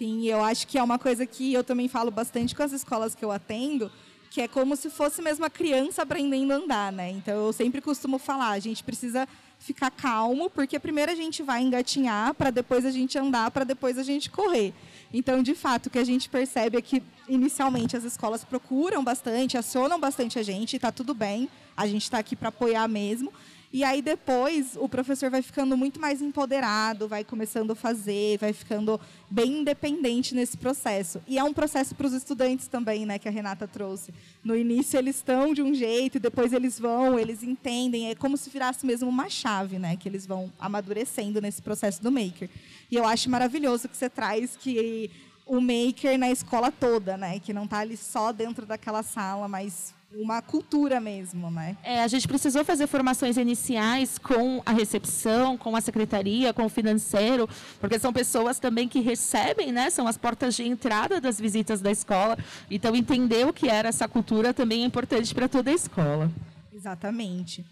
Sim, 0.00 0.26
eu 0.26 0.42
acho 0.42 0.66
que 0.66 0.78
é 0.78 0.82
uma 0.82 0.98
coisa 0.98 1.26
que 1.26 1.52
eu 1.52 1.62
também 1.62 1.86
falo 1.86 2.10
bastante 2.10 2.54
com 2.54 2.62
as 2.62 2.72
escolas 2.72 3.14
que 3.14 3.22
eu 3.22 3.30
atendo, 3.30 3.92
que 4.30 4.40
é 4.40 4.48
como 4.48 4.74
se 4.74 4.88
fosse 4.88 5.20
mesmo 5.20 5.44
a 5.44 5.50
criança 5.50 6.00
aprendendo 6.00 6.54
a 6.54 6.56
andar, 6.56 6.90
né? 6.90 7.10
Então 7.10 7.34
eu 7.34 7.52
sempre 7.52 7.82
costumo 7.82 8.18
falar, 8.18 8.52
a 8.52 8.58
gente 8.58 8.82
precisa 8.82 9.28
ficar 9.58 9.90
calmo, 9.90 10.48
porque 10.48 10.78
primeiro 10.78 11.12
a 11.12 11.14
gente 11.14 11.42
vai 11.42 11.60
engatinhar 11.60 12.32
para 12.32 12.50
depois 12.50 12.86
a 12.86 12.90
gente 12.90 13.18
andar, 13.18 13.50
para 13.50 13.62
depois 13.62 13.98
a 13.98 14.02
gente 14.02 14.30
correr. 14.30 14.72
Então, 15.12 15.42
de 15.42 15.54
fato, 15.54 15.88
o 15.88 15.90
que 15.90 15.98
a 15.98 16.04
gente 16.04 16.30
percebe 16.30 16.78
é 16.78 16.80
que 16.80 17.02
inicialmente 17.28 17.94
as 17.94 18.02
escolas 18.02 18.42
procuram 18.42 19.04
bastante, 19.04 19.58
acionam 19.58 20.00
bastante 20.00 20.38
a 20.38 20.42
gente, 20.42 20.76
está 20.76 20.90
tudo 20.90 21.12
bem, 21.12 21.46
a 21.76 21.86
gente 21.86 22.04
está 22.04 22.18
aqui 22.18 22.34
para 22.34 22.48
apoiar 22.48 22.88
mesmo. 22.88 23.30
E 23.72 23.84
aí 23.84 24.02
depois 24.02 24.76
o 24.76 24.88
professor 24.88 25.30
vai 25.30 25.42
ficando 25.42 25.76
muito 25.76 26.00
mais 26.00 26.20
empoderado, 26.20 27.06
vai 27.06 27.22
começando 27.22 27.70
a 27.70 27.74
fazer, 27.76 28.36
vai 28.38 28.52
ficando 28.52 29.00
bem 29.30 29.60
independente 29.60 30.34
nesse 30.34 30.56
processo. 30.56 31.22
E 31.28 31.38
é 31.38 31.44
um 31.44 31.52
processo 31.52 31.94
para 31.94 32.08
os 32.08 32.12
estudantes 32.12 32.66
também, 32.66 33.06
né, 33.06 33.16
que 33.16 33.28
a 33.28 33.30
Renata 33.30 33.68
trouxe. 33.68 34.12
No 34.42 34.56
início 34.56 34.98
eles 34.98 35.16
estão 35.16 35.54
de 35.54 35.62
um 35.62 35.72
jeito, 35.72 36.18
depois 36.18 36.52
eles 36.52 36.80
vão, 36.80 37.16
eles 37.16 37.44
entendem, 37.44 38.10
é 38.10 38.14
como 38.16 38.36
se 38.36 38.50
virasse 38.50 38.84
mesmo 38.84 39.08
uma 39.08 39.28
chave, 39.28 39.78
né, 39.78 39.96
que 39.96 40.08
eles 40.08 40.26
vão 40.26 40.52
amadurecendo 40.58 41.40
nesse 41.40 41.62
processo 41.62 42.02
do 42.02 42.10
maker. 42.10 42.50
E 42.90 42.96
eu 42.96 43.06
acho 43.06 43.30
maravilhoso 43.30 43.88
que 43.88 43.96
você 43.96 44.10
traz 44.10 44.56
que 44.56 45.08
o 45.46 45.60
maker 45.60 46.18
na 46.18 46.30
escola 46.30 46.72
toda, 46.72 47.16
né, 47.16 47.38
que 47.38 47.52
não 47.52 47.64
está 47.64 47.78
ali 47.78 47.96
só 47.96 48.32
dentro 48.32 48.66
daquela 48.66 49.04
sala, 49.04 49.46
mas 49.46 49.94
uma 50.12 50.42
cultura 50.42 50.98
mesmo, 51.00 51.50
né? 51.50 51.76
É, 51.82 52.02
a 52.02 52.08
gente 52.08 52.26
precisou 52.26 52.64
fazer 52.64 52.86
formações 52.86 53.36
iniciais 53.36 54.18
com 54.18 54.60
a 54.66 54.72
recepção, 54.72 55.56
com 55.56 55.76
a 55.76 55.80
secretaria, 55.80 56.52
com 56.52 56.64
o 56.64 56.68
financeiro, 56.68 57.48
porque 57.80 57.98
são 57.98 58.12
pessoas 58.12 58.58
também 58.58 58.88
que 58.88 59.00
recebem, 59.00 59.70
né? 59.70 59.88
São 59.88 60.08
as 60.08 60.16
portas 60.16 60.56
de 60.56 60.66
entrada 60.66 61.20
das 61.20 61.40
visitas 61.40 61.80
da 61.80 61.90
escola. 61.90 62.36
Então, 62.70 62.94
entender 62.96 63.46
o 63.46 63.52
que 63.52 63.68
era 63.68 63.88
essa 63.88 64.08
cultura 64.08 64.52
também 64.52 64.82
é 64.82 64.86
importante 64.86 65.32
para 65.32 65.48
toda 65.48 65.70
a 65.70 65.74
escola. 65.74 66.30
Exatamente. 66.72 67.64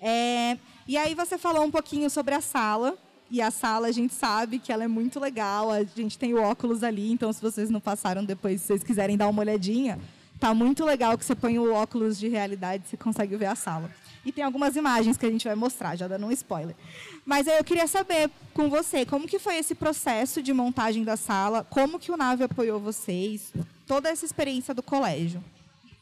É, 0.00 0.58
e 0.88 0.96
aí 0.96 1.14
você 1.14 1.38
falou 1.38 1.64
um 1.64 1.70
pouquinho 1.70 2.10
sobre 2.10 2.34
a 2.34 2.40
sala. 2.40 2.96
E 3.30 3.40
a 3.40 3.50
sala 3.50 3.88
a 3.88 3.92
gente 3.92 4.12
sabe 4.12 4.58
que 4.58 4.70
ela 4.70 4.84
é 4.84 4.88
muito 4.88 5.18
legal. 5.18 5.70
A 5.70 5.82
gente 5.82 6.18
tem 6.18 6.34
o 6.34 6.42
óculos 6.42 6.82
ali, 6.82 7.10
então 7.10 7.32
se 7.32 7.40
vocês 7.40 7.70
não 7.70 7.80
passaram 7.80 8.24
depois, 8.24 8.60
se 8.60 8.66
vocês 8.66 8.84
quiserem 8.84 9.16
dar 9.16 9.28
uma 9.28 9.40
olhadinha, 9.40 9.98
Tá 10.44 10.52
muito 10.52 10.84
legal 10.84 11.16
que 11.16 11.24
você 11.24 11.34
põe 11.34 11.58
o 11.58 11.72
óculos 11.72 12.18
de 12.18 12.28
realidade, 12.28 12.86
você 12.86 12.98
consegue 12.98 13.34
ver 13.34 13.46
a 13.46 13.54
sala. 13.54 13.90
E 14.26 14.30
tem 14.30 14.44
algumas 14.44 14.76
imagens 14.76 15.16
que 15.16 15.24
a 15.24 15.30
gente 15.30 15.46
vai 15.46 15.54
mostrar, 15.54 15.96
já 15.96 16.06
dando 16.06 16.26
um 16.26 16.30
spoiler. 16.32 16.76
Mas 17.24 17.46
eu 17.46 17.64
queria 17.64 17.86
saber 17.86 18.30
com 18.52 18.68
você, 18.68 19.06
como 19.06 19.26
que 19.26 19.38
foi 19.38 19.56
esse 19.56 19.74
processo 19.74 20.42
de 20.42 20.52
montagem 20.52 21.02
da 21.02 21.16
sala? 21.16 21.64
Como 21.64 21.98
que 21.98 22.12
o 22.12 22.16
Nave 22.18 22.44
apoiou 22.44 22.78
vocês? 22.78 23.54
Toda 23.86 24.10
essa 24.10 24.26
experiência 24.26 24.74
do 24.74 24.82
colégio. 24.82 25.42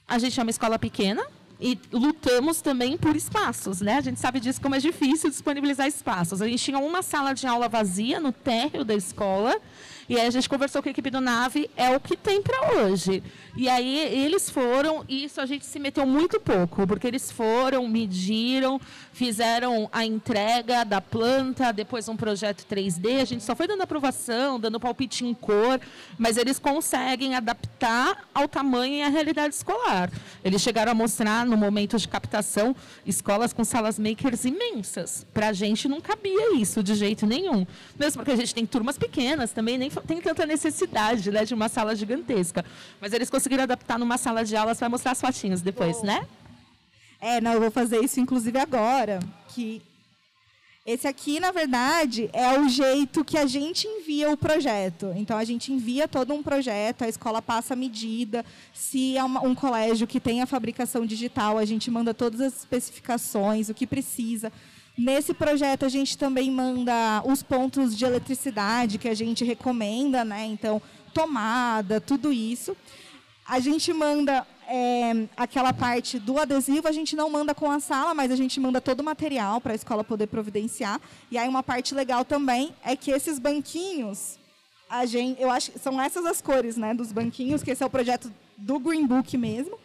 A 0.08 0.18
gente 0.18 0.40
é 0.40 0.42
uma 0.42 0.50
escola 0.50 0.76
pequena, 0.76 1.24
e 1.60 1.78
lutamos 1.92 2.60
também 2.60 2.98
por 2.98 3.14
espaços, 3.14 3.80
né? 3.80 3.98
A 3.98 4.00
gente 4.00 4.18
sabe 4.18 4.40
disso 4.40 4.60
como 4.60 4.74
é 4.74 4.78
difícil 4.80 5.30
disponibilizar 5.30 5.86
espaços. 5.86 6.42
A 6.42 6.48
gente 6.48 6.64
tinha 6.64 6.80
uma 6.80 7.00
sala 7.00 7.32
de 7.32 7.46
aula 7.46 7.68
vazia 7.68 8.18
no 8.18 8.32
térreo 8.32 8.84
da 8.84 8.96
escola 8.96 9.56
e 10.08 10.18
aí 10.18 10.26
a 10.26 10.30
gente 10.30 10.48
conversou 10.48 10.82
com 10.82 10.88
a 10.88 10.92
equipe 10.92 11.10
do 11.10 11.20
Nave, 11.20 11.70
é 11.76 11.94
o 11.94 12.00
que 12.00 12.16
tem 12.16 12.42
para 12.42 12.74
hoje. 12.74 13.22
E 13.54 13.68
aí 13.68 13.98
eles 13.98 14.48
foram, 14.48 15.04
e 15.08 15.24
isso 15.24 15.40
a 15.40 15.46
gente 15.46 15.66
se 15.66 15.78
meteu 15.78 16.06
muito 16.06 16.40
pouco, 16.40 16.86
porque 16.86 17.06
eles 17.06 17.30
foram, 17.30 17.86
mediram, 17.86 18.80
fizeram 19.12 19.90
a 19.92 20.06
entrega 20.06 20.84
da 20.84 21.00
planta, 21.00 21.70
depois 21.70 22.08
um 22.08 22.16
projeto 22.16 22.64
3D, 22.64 23.20
a 23.20 23.24
gente 23.24 23.44
só 23.44 23.54
foi 23.54 23.66
dando 23.66 23.82
aprovação, 23.82 24.58
dando 24.58 24.80
palpite 24.80 25.24
em 25.24 25.34
cor, 25.34 25.78
mas 26.18 26.38
eles 26.38 26.58
conseguem 26.58 27.34
adaptar 27.34 28.26
ao 28.34 28.48
tamanho 28.48 28.94
e 28.94 29.02
à 29.02 29.08
realidade 29.08 29.54
escolar. 29.54 30.10
Eles 30.42 30.62
chegaram 30.62 30.92
a 30.92 30.94
mostrar, 30.94 31.44
no 31.44 31.56
momento 31.56 31.98
de 31.98 32.08
captação, 32.08 32.74
escolas 33.04 33.52
com 33.52 33.64
salas 33.64 33.98
makers 33.98 34.44
imensas. 34.44 35.26
Para 35.32 35.48
a 35.48 35.52
gente 35.52 35.88
não 35.88 36.00
cabia 36.00 36.56
isso 36.56 36.82
de 36.82 36.94
jeito 36.94 37.26
nenhum. 37.26 37.66
Mesmo 37.98 38.20
porque 38.20 38.32
a 38.32 38.36
gente 38.36 38.54
tem 38.54 38.64
turmas 38.64 38.96
pequenas 38.96 39.52
também, 39.52 39.76
nem 39.76 39.90
tem 40.00 40.20
tanta 40.20 40.46
necessidade 40.46 41.30
né, 41.30 41.44
de 41.44 41.54
uma 41.54 41.68
sala 41.68 41.94
gigantesca. 41.94 42.64
Mas 43.00 43.12
eles 43.12 43.28
conseguiram 43.28 43.64
adaptar 43.64 43.98
numa 43.98 44.16
sala 44.16 44.44
de 44.44 44.56
aulas, 44.56 44.80
vai 44.80 44.88
mostrar 44.88 45.12
as 45.12 45.20
fotinhas 45.20 45.60
depois, 45.60 45.98
Bom. 45.98 46.06
né? 46.06 46.26
É, 47.20 47.40
não, 47.40 47.52
eu 47.52 47.60
vou 47.60 47.70
fazer 47.70 48.02
isso 48.02 48.18
inclusive 48.18 48.58
agora, 48.58 49.20
que 49.48 49.80
esse 50.84 51.06
aqui, 51.06 51.38
na 51.38 51.52
verdade, 51.52 52.28
é 52.32 52.58
o 52.58 52.68
jeito 52.68 53.24
que 53.24 53.38
a 53.38 53.46
gente 53.46 53.86
envia 53.86 54.28
o 54.28 54.36
projeto. 54.36 55.12
Então, 55.14 55.38
a 55.38 55.44
gente 55.44 55.72
envia 55.72 56.08
todo 56.08 56.34
um 56.34 56.42
projeto, 56.42 57.02
a 57.02 57.08
escola 57.08 57.40
passa 57.40 57.74
a 57.74 57.76
medida. 57.76 58.44
Se 58.74 59.16
é 59.16 59.22
um 59.22 59.54
colégio 59.54 60.08
que 60.08 60.18
tem 60.18 60.42
a 60.42 60.46
fabricação 60.46 61.06
digital, 61.06 61.56
a 61.56 61.64
gente 61.64 61.88
manda 61.88 62.12
todas 62.12 62.40
as 62.40 62.54
especificações, 62.54 63.68
o 63.68 63.74
que 63.74 63.86
precisa. 63.86 64.52
Nesse 64.96 65.32
projeto, 65.32 65.84
a 65.86 65.88
gente 65.88 66.18
também 66.18 66.50
manda 66.50 67.22
os 67.24 67.42
pontos 67.42 67.96
de 67.96 68.04
eletricidade 68.04 68.98
que 68.98 69.08
a 69.08 69.14
gente 69.14 69.44
recomenda, 69.44 70.24
né? 70.24 70.44
Então, 70.46 70.82
tomada, 71.14 72.00
tudo 72.00 72.32
isso. 72.32 72.76
A 73.46 73.58
gente 73.58 73.92
manda 73.92 74.46
é, 74.68 75.26
aquela 75.36 75.72
parte 75.72 76.18
do 76.18 76.38
adesivo, 76.38 76.86
a 76.86 76.92
gente 76.92 77.16
não 77.16 77.30
manda 77.30 77.54
com 77.54 77.70
a 77.70 77.80
sala, 77.80 78.14
mas 78.14 78.30
a 78.30 78.36
gente 78.36 78.60
manda 78.60 78.80
todo 78.80 79.00
o 79.00 79.04
material 79.04 79.60
para 79.60 79.72
a 79.72 79.74
escola 79.74 80.04
poder 80.04 80.26
providenciar. 80.26 81.00
E 81.30 81.38
aí 81.38 81.48
uma 81.48 81.62
parte 81.62 81.94
legal 81.94 82.24
também 82.24 82.74
é 82.84 82.94
que 82.94 83.10
esses 83.10 83.38
banquinhos, 83.38 84.38
a 84.88 85.06
gente, 85.06 85.40
eu 85.40 85.50
acho 85.50 85.72
são 85.78 86.00
essas 86.00 86.24
as 86.26 86.40
cores 86.40 86.76
né, 86.76 86.94
dos 86.94 87.12
banquinhos, 87.12 87.62
que 87.62 87.70
esse 87.70 87.82
é 87.82 87.86
o 87.86 87.90
projeto 87.90 88.32
do 88.56 88.78
Green 88.78 89.06
Book 89.06 89.36
mesmo. 89.36 89.78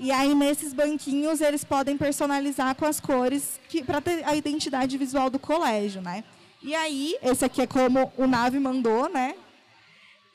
E 0.00 0.12
aí, 0.12 0.32
nesses 0.32 0.72
banquinhos, 0.72 1.40
eles 1.40 1.64
podem 1.64 1.98
personalizar 1.98 2.74
com 2.76 2.84
as 2.84 3.00
cores 3.00 3.58
para 3.84 4.00
ter 4.00 4.24
a 4.24 4.36
identidade 4.36 4.96
visual 4.96 5.28
do 5.28 5.40
colégio, 5.40 6.00
né? 6.00 6.22
E 6.62 6.72
aí, 6.72 7.16
esse 7.20 7.44
aqui 7.44 7.62
é 7.62 7.66
como 7.66 8.12
o 8.16 8.26
Nave 8.26 8.60
mandou, 8.60 9.08
né? 9.08 9.34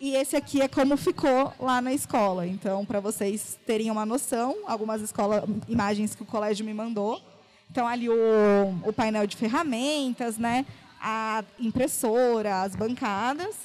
E 0.02 0.16
esse 0.16 0.36
aqui 0.36 0.62
é 0.62 0.68
como 0.68 0.98
ficou 0.98 1.54
lá 1.58 1.82
na 1.82 1.94
escola. 1.94 2.46
Então, 2.46 2.86
para 2.86 3.00
vocês 3.00 3.58
terem 3.66 3.90
uma 3.90 4.06
noção, 4.06 4.58
algumas 4.66 5.02
escolas, 5.02 5.46
imagens 5.66 6.14
que 6.14 6.24
o 6.24 6.26
colégio 6.26 6.66
me 6.66 6.74
mandou. 6.74 7.22
Então, 7.72 7.88
ali 7.88 8.10
o, 8.10 8.14
o 8.84 8.92
painel 8.92 9.26
de 9.26 9.38
ferramentas, 9.38 10.38
né? 10.38 10.66
A 11.02 11.42
impressora, 11.58 12.64
as 12.64 12.76
bancadas. 12.76 13.56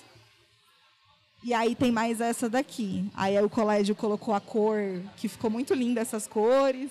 E 1.43 1.55
aí 1.55 1.75
tem 1.75 1.93
mais 1.93 2.21
essa 2.21 2.49
daqui. 2.49 3.09
Aí 3.15 3.41
o 3.41 3.49
colégio 3.49 3.95
colocou 3.95 4.35
a 4.35 4.41
cor, 4.41 4.79
que 5.17 5.29
ficou 5.29 5.51
muito 5.51 5.73
linda 5.75 6.01
essas 6.01 6.27
cores. 6.27 6.91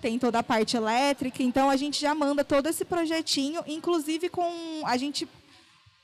Tem 0.00 0.18
toda 0.18 0.38
a 0.38 0.42
parte 0.42 0.76
elétrica, 0.76 1.42
então 1.42 1.68
a 1.68 1.76
gente 1.76 2.00
já 2.00 2.14
manda 2.14 2.42
todo 2.42 2.66
esse 2.66 2.84
projetinho, 2.84 3.62
inclusive 3.66 4.30
com 4.30 4.82
a 4.84 4.96
gente 4.96 5.28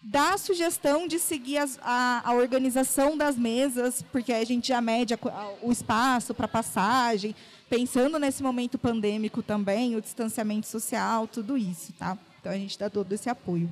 dá 0.03 0.35
a 0.35 0.39
sugestão 0.39 1.09
de 1.09 1.19
seguir 1.19 1.59
as, 1.59 1.79
a, 1.83 2.23
a, 2.25 2.35
organização 2.35 3.17
das 3.17 3.37
mesas, 3.37 4.03
porque 4.13 4.33
a 4.33 4.45
gente 4.45 4.69
já 4.69 4.81
mede 4.81 5.15
o 5.63 5.73
espaço 5.73 6.33
para 6.33 6.47
passagem, 6.47 7.35
pensando 7.69 8.19
nesse 8.19 8.43
momento 8.43 8.79
pandêmico 8.79 9.43
também, 9.43 9.97
o 9.97 10.01
distanciamento 10.01 10.67
social, 10.67 11.27
tudo 11.27 11.59
isso, 11.59 11.93
tá? 11.95 12.17
Então 12.39 12.53
a 12.53 12.57
gente 12.57 12.79
dá 12.79 12.89
todo 12.89 13.13
esse 13.13 13.29
apoio. 13.29 13.69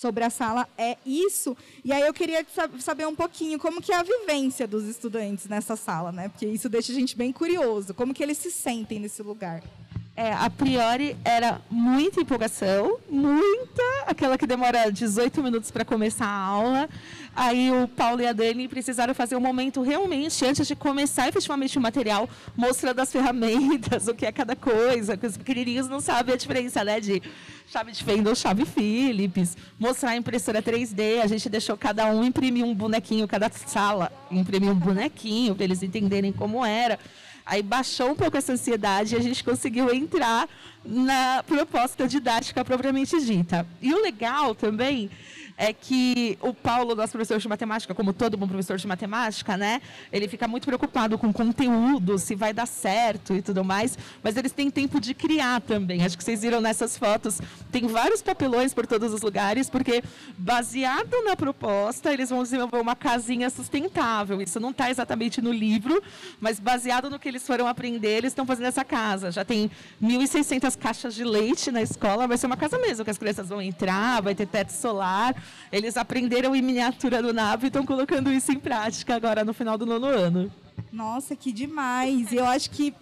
Sobre 0.00 0.24
a 0.24 0.28
sala 0.28 0.68
é 0.76 0.98
isso. 1.06 1.56
E 1.84 1.92
aí 1.92 2.02
eu 2.02 2.12
queria 2.12 2.44
saber 2.80 3.06
um 3.06 3.14
pouquinho 3.14 3.60
como 3.60 3.80
que 3.80 3.92
é 3.92 3.96
a 3.96 4.02
vivência 4.02 4.66
dos 4.66 4.84
estudantes 4.84 5.46
nessa 5.46 5.76
sala, 5.76 6.10
né? 6.10 6.28
Porque 6.28 6.46
isso 6.46 6.68
deixa 6.68 6.90
a 6.90 6.94
gente 6.94 7.16
bem 7.16 7.32
curioso. 7.32 7.94
Como 7.94 8.12
que 8.12 8.20
eles 8.20 8.36
se 8.36 8.50
sentem 8.50 8.98
nesse 8.98 9.22
lugar? 9.22 9.62
É, 10.16 10.32
a 10.32 10.48
priori 10.48 11.16
era 11.24 11.60
muita 11.68 12.20
empolgação, 12.20 12.98
muita, 13.10 13.82
aquela 14.06 14.38
que 14.38 14.46
demora 14.46 14.88
18 14.88 15.42
minutos 15.42 15.72
para 15.72 15.84
começar 15.84 16.24
a 16.24 16.38
aula. 16.38 16.88
Aí 17.34 17.72
o 17.72 17.88
Paulo 17.88 18.22
e 18.22 18.26
a 18.28 18.32
Dani 18.32 18.68
precisaram 18.68 19.12
fazer 19.12 19.34
um 19.34 19.40
momento 19.40 19.82
realmente, 19.82 20.44
antes 20.46 20.68
de 20.68 20.76
começar 20.76 21.28
efetivamente 21.28 21.76
o 21.76 21.80
material, 21.80 22.28
mostrando 22.56 23.00
as 23.00 23.10
ferramentas, 23.10 24.06
o 24.08 24.14
que 24.14 24.24
é 24.24 24.30
cada 24.30 24.54
coisa, 24.54 25.16
que 25.16 25.26
os 25.26 25.36
pequenininhos 25.36 25.88
não 25.88 25.98
sabem 25.98 26.32
a 26.32 26.38
diferença, 26.38 26.84
né, 26.84 27.00
de 27.00 27.20
chave 27.66 27.90
de 27.90 28.04
fenda 28.04 28.30
ou 28.30 28.36
chave 28.36 28.64
Philips, 28.64 29.56
mostrar 29.80 30.10
a 30.10 30.16
impressora 30.16 30.62
3D, 30.62 31.22
a 31.24 31.26
gente 31.26 31.48
deixou 31.48 31.76
cada 31.76 32.06
um 32.06 32.22
imprimir 32.22 32.64
um 32.64 32.72
bonequinho, 32.72 33.26
cada 33.26 33.50
sala 33.50 34.12
imprimir 34.30 34.70
um 34.70 34.76
bonequinho, 34.76 35.56
para 35.56 35.64
eles 35.64 35.82
entenderem 35.82 36.32
como 36.32 36.64
era. 36.64 37.00
Aí 37.46 37.62
baixou 37.62 38.10
um 38.10 38.14
pouco 38.14 38.36
essa 38.36 38.52
ansiedade 38.52 39.14
e 39.14 39.18
a 39.18 39.22
gente 39.22 39.44
conseguiu 39.44 39.92
entrar 39.94 40.48
na 40.84 41.42
proposta 41.46 42.08
didática 42.08 42.64
propriamente 42.64 43.20
dita. 43.24 43.66
E 43.82 43.92
o 43.92 44.00
legal 44.00 44.54
também 44.54 45.10
é 45.56 45.72
que 45.72 46.38
o 46.40 46.52
Paulo, 46.52 46.94
nosso 46.94 47.12
professor 47.12 47.38
de 47.38 47.48
matemática, 47.48 47.94
como 47.94 48.12
todo 48.12 48.36
bom 48.36 48.46
professor 48.46 48.76
de 48.76 48.86
matemática, 48.86 49.56
né, 49.56 49.80
ele 50.12 50.28
fica 50.28 50.48
muito 50.48 50.66
preocupado 50.66 51.16
com 51.16 51.32
conteúdo, 51.32 52.18
se 52.18 52.34
vai 52.34 52.52
dar 52.52 52.66
certo 52.66 53.34
e 53.34 53.42
tudo 53.42 53.64
mais, 53.64 53.96
mas 54.22 54.36
eles 54.36 54.52
têm 54.52 54.70
tempo 54.70 55.00
de 55.00 55.14
criar 55.14 55.60
também. 55.60 56.04
Acho 56.04 56.18
que 56.18 56.24
vocês 56.24 56.42
viram 56.42 56.60
nessas 56.60 56.98
fotos, 56.98 57.40
tem 57.70 57.86
vários 57.86 58.20
papelões 58.22 58.74
por 58.74 58.86
todos 58.86 59.12
os 59.12 59.22
lugares, 59.22 59.70
porque 59.70 60.02
baseado 60.36 61.22
na 61.24 61.36
proposta, 61.36 62.12
eles 62.12 62.30
vão 62.30 62.42
desenvolver 62.42 62.80
uma 62.80 62.96
casinha 62.96 63.48
sustentável. 63.50 64.42
Isso 64.42 64.58
não 64.58 64.70
está 64.70 64.90
exatamente 64.90 65.40
no 65.40 65.52
livro, 65.52 66.02
mas 66.40 66.58
baseado 66.58 67.08
no 67.08 67.18
que 67.18 67.28
eles 67.28 67.46
foram 67.46 67.66
aprender, 67.66 68.18
eles 68.18 68.32
estão 68.32 68.46
fazendo 68.46 68.66
essa 68.66 68.84
casa. 68.84 69.30
Já 69.30 69.44
tem 69.44 69.70
1.600 70.02 70.76
caixas 70.76 71.14
de 71.14 71.24
leite 71.24 71.70
na 71.70 71.82
escola, 71.82 72.26
vai 72.26 72.36
ser 72.36 72.46
uma 72.46 72.56
casa 72.56 72.78
mesmo, 72.78 73.04
que 73.04 73.10
as 73.10 73.18
crianças 73.18 73.48
vão 73.48 73.62
entrar, 73.62 74.20
vai 74.22 74.34
ter 74.34 74.46
teto 74.46 74.70
solar, 74.70 75.34
eles 75.70 75.96
aprenderam 75.96 76.54
em 76.54 76.62
miniatura 76.62 77.22
do 77.22 77.32
nave 77.32 77.66
e 77.66 77.68
estão 77.68 77.84
colocando 77.84 78.32
isso 78.32 78.52
em 78.52 78.58
prática 78.58 79.14
agora 79.14 79.44
no 79.44 79.54
final 79.54 79.76
do 79.76 79.86
nono 79.86 80.06
ano. 80.06 80.52
Nossa, 80.92 81.34
que 81.34 81.52
demais! 81.52 82.32
Eu 82.32 82.44
acho 82.44 82.70
que 82.70 82.94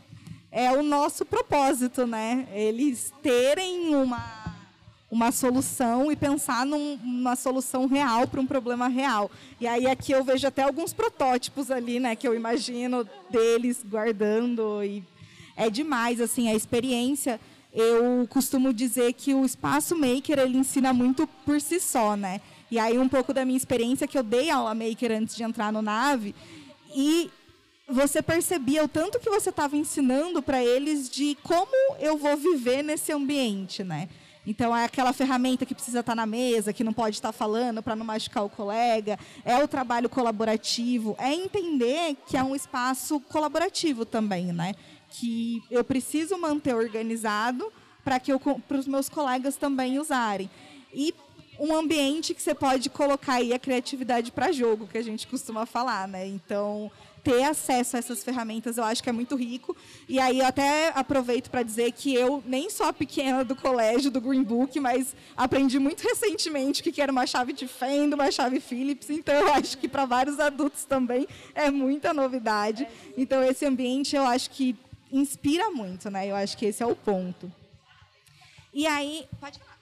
é 0.50 0.70
o 0.72 0.82
nosso 0.82 1.24
propósito, 1.24 2.06
né? 2.06 2.46
Eles 2.52 3.12
terem 3.22 3.94
uma 3.94 4.42
uma 5.12 5.30
solução 5.30 6.10
e 6.10 6.16
pensar 6.16 6.64
numa 6.64 7.36
solução 7.36 7.86
real 7.86 8.26
para 8.26 8.40
um 8.40 8.46
problema 8.46 8.88
real. 8.88 9.30
E 9.60 9.66
aí 9.66 9.86
aqui 9.86 10.10
eu 10.10 10.24
vejo 10.24 10.46
até 10.46 10.62
alguns 10.62 10.94
protótipos 10.94 11.70
ali, 11.70 12.00
né, 12.00 12.16
que 12.16 12.26
eu 12.26 12.34
imagino 12.34 13.06
deles 13.28 13.84
guardando 13.86 14.82
e 14.82 15.04
é 15.54 15.68
demais 15.68 16.18
assim 16.18 16.48
a 16.48 16.54
experiência 16.54 17.38
eu 17.72 18.26
costumo 18.28 18.72
dizer 18.72 19.12
que 19.14 19.34
o 19.34 19.44
espaço 19.44 19.96
maker 19.96 20.38
ele 20.38 20.58
ensina 20.58 20.92
muito 20.92 21.26
por 21.44 21.60
si 21.60 21.80
só, 21.80 22.16
né? 22.16 22.40
E 22.70 22.78
aí 22.78 22.98
um 22.98 23.08
pouco 23.08 23.32
da 23.32 23.44
minha 23.44 23.56
experiência 23.56 24.06
que 24.06 24.18
eu 24.18 24.22
dei 24.22 24.50
aula 24.50 24.74
maker 24.74 25.12
antes 25.12 25.34
de 25.34 25.42
entrar 25.42 25.72
no 25.72 25.82
nave 25.82 26.34
e 26.94 27.30
você 27.88 28.22
percebia 28.22 28.84
o 28.84 28.88
tanto 28.88 29.18
que 29.18 29.28
você 29.28 29.50
estava 29.50 29.76
ensinando 29.76 30.42
para 30.42 30.62
eles 30.62 31.08
de 31.08 31.36
como 31.42 31.96
eu 31.98 32.16
vou 32.16 32.36
viver 32.36 32.82
nesse 32.82 33.12
ambiente, 33.12 33.82
né? 33.82 34.08
Então, 34.46 34.76
é 34.76 34.84
aquela 34.84 35.12
ferramenta 35.12 35.64
que 35.64 35.74
precisa 35.74 36.00
estar 36.00 36.12
tá 36.12 36.16
na 36.16 36.26
mesa, 36.26 36.72
que 36.72 36.82
não 36.82 36.92
pode 36.92 37.14
estar 37.16 37.30
falando 37.30 37.80
para 37.80 37.94
não 37.94 38.04
machucar 38.04 38.44
o 38.44 38.48
colega, 38.48 39.16
é 39.44 39.56
o 39.62 39.68
trabalho 39.68 40.08
colaborativo, 40.08 41.14
é 41.18 41.32
entender 41.32 42.16
que 42.26 42.36
é 42.36 42.42
um 42.42 42.56
espaço 42.56 43.20
colaborativo 43.20 44.04
também, 44.04 44.46
né? 44.46 44.74
Que 45.12 45.62
eu 45.70 45.84
preciso 45.84 46.38
manter 46.38 46.74
organizado 46.74 47.72
para 48.04 48.18
que 48.18 48.32
para 48.66 48.78
os 48.78 48.86
meus 48.86 49.08
colegas 49.08 49.56
também 49.56 49.98
usarem. 49.98 50.50
E 50.92 51.14
um 51.58 51.74
ambiente 51.74 52.34
que 52.34 52.42
você 52.42 52.54
pode 52.54 52.90
colocar 52.90 53.34
aí 53.34 53.52
a 53.52 53.58
criatividade 53.58 54.32
para 54.32 54.50
jogo, 54.50 54.86
que 54.86 54.98
a 54.98 55.02
gente 55.02 55.26
costuma 55.26 55.64
falar, 55.64 56.08
né? 56.08 56.26
Então, 56.26 56.90
ter 57.22 57.44
acesso 57.44 57.96
a 57.96 57.98
essas 57.98 58.24
ferramentas, 58.24 58.76
eu 58.76 58.84
acho 58.84 59.02
que 59.02 59.08
é 59.08 59.12
muito 59.12 59.36
rico. 59.36 59.76
E 60.08 60.18
aí 60.18 60.40
eu 60.40 60.46
até 60.46 60.90
aproveito 60.94 61.50
para 61.50 61.62
dizer 61.62 61.92
que 61.92 62.14
eu 62.14 62.42
nem 62.44 62.68
sou 62.68 62.86
a 62.86 62.92
pequena 62.92 63.44
do 63.44 63.54
colégio 63.54 64.10
do 64.10 64.20
Green 64.20 64.42
Book, 64.42 64.78
mas 64.80 65.14
aprendi 65.36 65.78
muito 65.78 66.02
recentemente 66.02 66.82
que 66.82 67.00
era 67.00 67.12
uma 67.12 67.26
chave 67.26 67.52
de 67.52 67.68
Fendo, 67.68 68.14
uma 68.14 68.30
chave 68.30 68.58
Philips. 68.58 69.08
Então 69.08 69.34
eu 69.34 69.54
acho 69.54 69.78
que 69.78 69.88
para 69.88 70.04
vários 70.04 70.40
adultos 70.40 70.84
também 70.84 71.28
é 71.54 71.70
muita 71.70 72.12
novidade. 72.12 72.86
Então 73.16 73.42
esse 73.44 73.64
ambiente 73.64 74.16
eu 74.16 74.24
acho 74.24 74.50
que 74.50 74.76
inspira 75.12 75.70
muito, 75.70 76.10
né? 76.10 76.26
Eu 76.26 76.34
acho 76.34 76.56
que 76.56 76.66
esse 76.66 76.82
é 76.82 76.86
o 76.86 76.96
ponto. 76.96 77.52
E 78.72 78.86
aí, 78.86 79.26
pode 79.38 79.58
falar. 79.58 79.72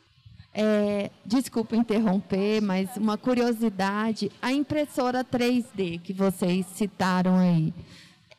É, 0.53 1.11
desculpa 1.25 1.77
interromper, 1.77 2.61
mas 2.61 2.97
uma 2.97 3.17
curiosidade: 3.17 4.31
a 4.43 4.53
impressora 4.53 5.25
3D 5.25 6.01
que 6.01 6.13
vocês 6.13 6.67
citaram 6.75 7.37
aí, 7.37 7.73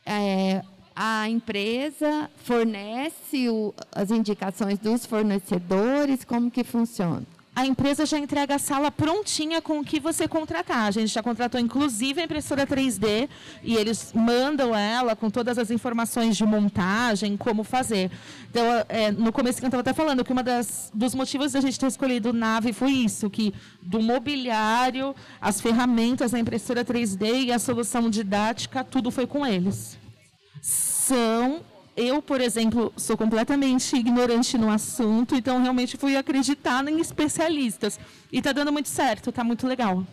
é, 0.04 0.62
a 0.94 1.28
empresa 1.28 2.30
fornece 2.36 3.48
o, 3.48 3.74
as 3.90 4.10
indicações 4.10 4.78
dos 4.78 5.06
fornecedores? 5.06 6.22
Como 6.24 6.50
que 6.50 6.62
funciona? 6.62 7.26
A 7.54 7.66
empresa 7.66 8.06
já 8.06 8.18
entrega 8.18 8.54
a 8.54 8.58
sala 8.58 8.90
prontinha 8.90 9.60
com 9.60 9.78
o 9.78 9.84
que 9.84 10.00
você 10.00 10.26
contratar. 10.26 10.88
A 10.88 10.90
gente 10.90 11.08
já 11.08 11.22
contratou, 11.22 11.60
inclusive, 11.60 12.20
a 12.20 12.24
impressora 12.24 12.66
3D 12.66 13.28
e 13.62 13.76
eles 13.76 14.12
mandam 14.14 14.74
ela 14.74 15.14
com 15.14 15.28
todas 15.28 15.58
as 15.58 15.70
informações 15.70 16.34
de 16.34 16.44
montagem, 16.46 17.36
como 17.36 17.62
fazer. 17.62 18.10
Então, 18.50 18.64
é, 18.88 19.10
no 19.10 19.30
começo 19.32 19.58
que 19.58 19.66
eu 19.66 19.68
estava 19.68 19.82
até 19.82 19.92
falando 19.92 20.24
que 20.24 20.32
das 20.42 20.90
dos 20.94 21.14
motivos 21.14 21.52
da 21.52 21.60
gente 21.60 21.78
ter 21.78 21.86
escolhido 21.86 22.32
nave 22.32 22.72
foi 22.72 22.90
isso, 22.90 23.28
que 23.28 23.52
do 23.82 24.00
mobiliário, 24.00 25.14
as 25.38 25.60
ferramentas, 25.60 26.32
a 26.32 26.38
impressora 26.38 26.82
3D 26.82 27.44
e 27.44 27.52
a 27.52 27.58
solução 27.58 28.08
didática, 28.08 28.82
tudo 28.82 29.10
foi 29.10 29.26
com 29.26 29.46
eles. 29.46 29.98
São 30.62 31.60
eu, 31.96 32.22
por 32.22 32.40
exemplo, 32.40 32.92
sou 32.96 33.16
completamente 33.16 33.94
ignorante 33.96 34.56
no 34.56 34.70
assunto, 34.70 35.34
então 35.34 35.60
realmente 35.60 35.96
fui 35.96 36.16
acreditar 36.16 36.86
em 36.88 37.00
especialistas. 37.00 37.98
E 38.32 38.38
está 38.38 38.52
dando 38.52 38.72
muito 38.72 38.88
certo, 38.88 39.30
está 39.30 39.44
muito 39.44 39.66
legal. 39.66 40.04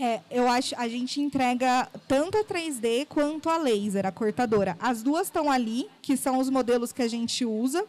É, 0.00 0.20
eu 0.30 0.48
acho 0.48 0.74
a 0.78 0.88
gente 0.88 1.20
entrega 1.20 1.86
tanto 2.08 2.38
a 2.38 2.44
3D 2.44 3.06
quanto 3.06 3.50
a 3.50 3.58
laser, 3.58 4.06
a 4.06 4.12
cortadora. 4.12 4.76
As 4.80 5.02
duas 5.02 5.26
estão 5.26 5.50
ali, 5.50 5.86
que 6.00 6.16
são 6.16 6.38
os 6.38 6.48
modelos 6.48 6.92
que 6.92 7.02
a 7.02 7.08
gente 7.08 7.44
usa 7.44 7.84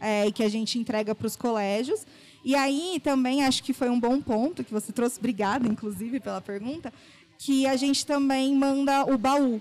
é, 0.00 0.26
e 0.26 0.32
que 0.32 0.42
a 0.42 0.48
gente 0.48 0.78
entrega 0.78 1.14
para 1.14 1.26
os 1.26 1.36
colégios. 1.36 2.06
E 2.44 2.54
aí 2.54 3.00
também 3.02 3.44
acho 3.44 3.62
que 3.62 3.72
foi 3.72 3.90
um 3.90 4.00
bom 4.00 4.20
ponto 4.20 4.64
que 4.64 4.72
você 4.72 4.92
trouxe, 4.92 5.18
obrigada, 5.18 5.68
inclusive, 5.68 6.20
pela 6.20 6.40
pergunta, 6.40 6.92
que 7.38 7.66
a 7.66 7.76
gente 7.76 8.06
também 8.06 8.54
manda 8.54 9.04
o 9.04 9.18
baú 9.18 9.60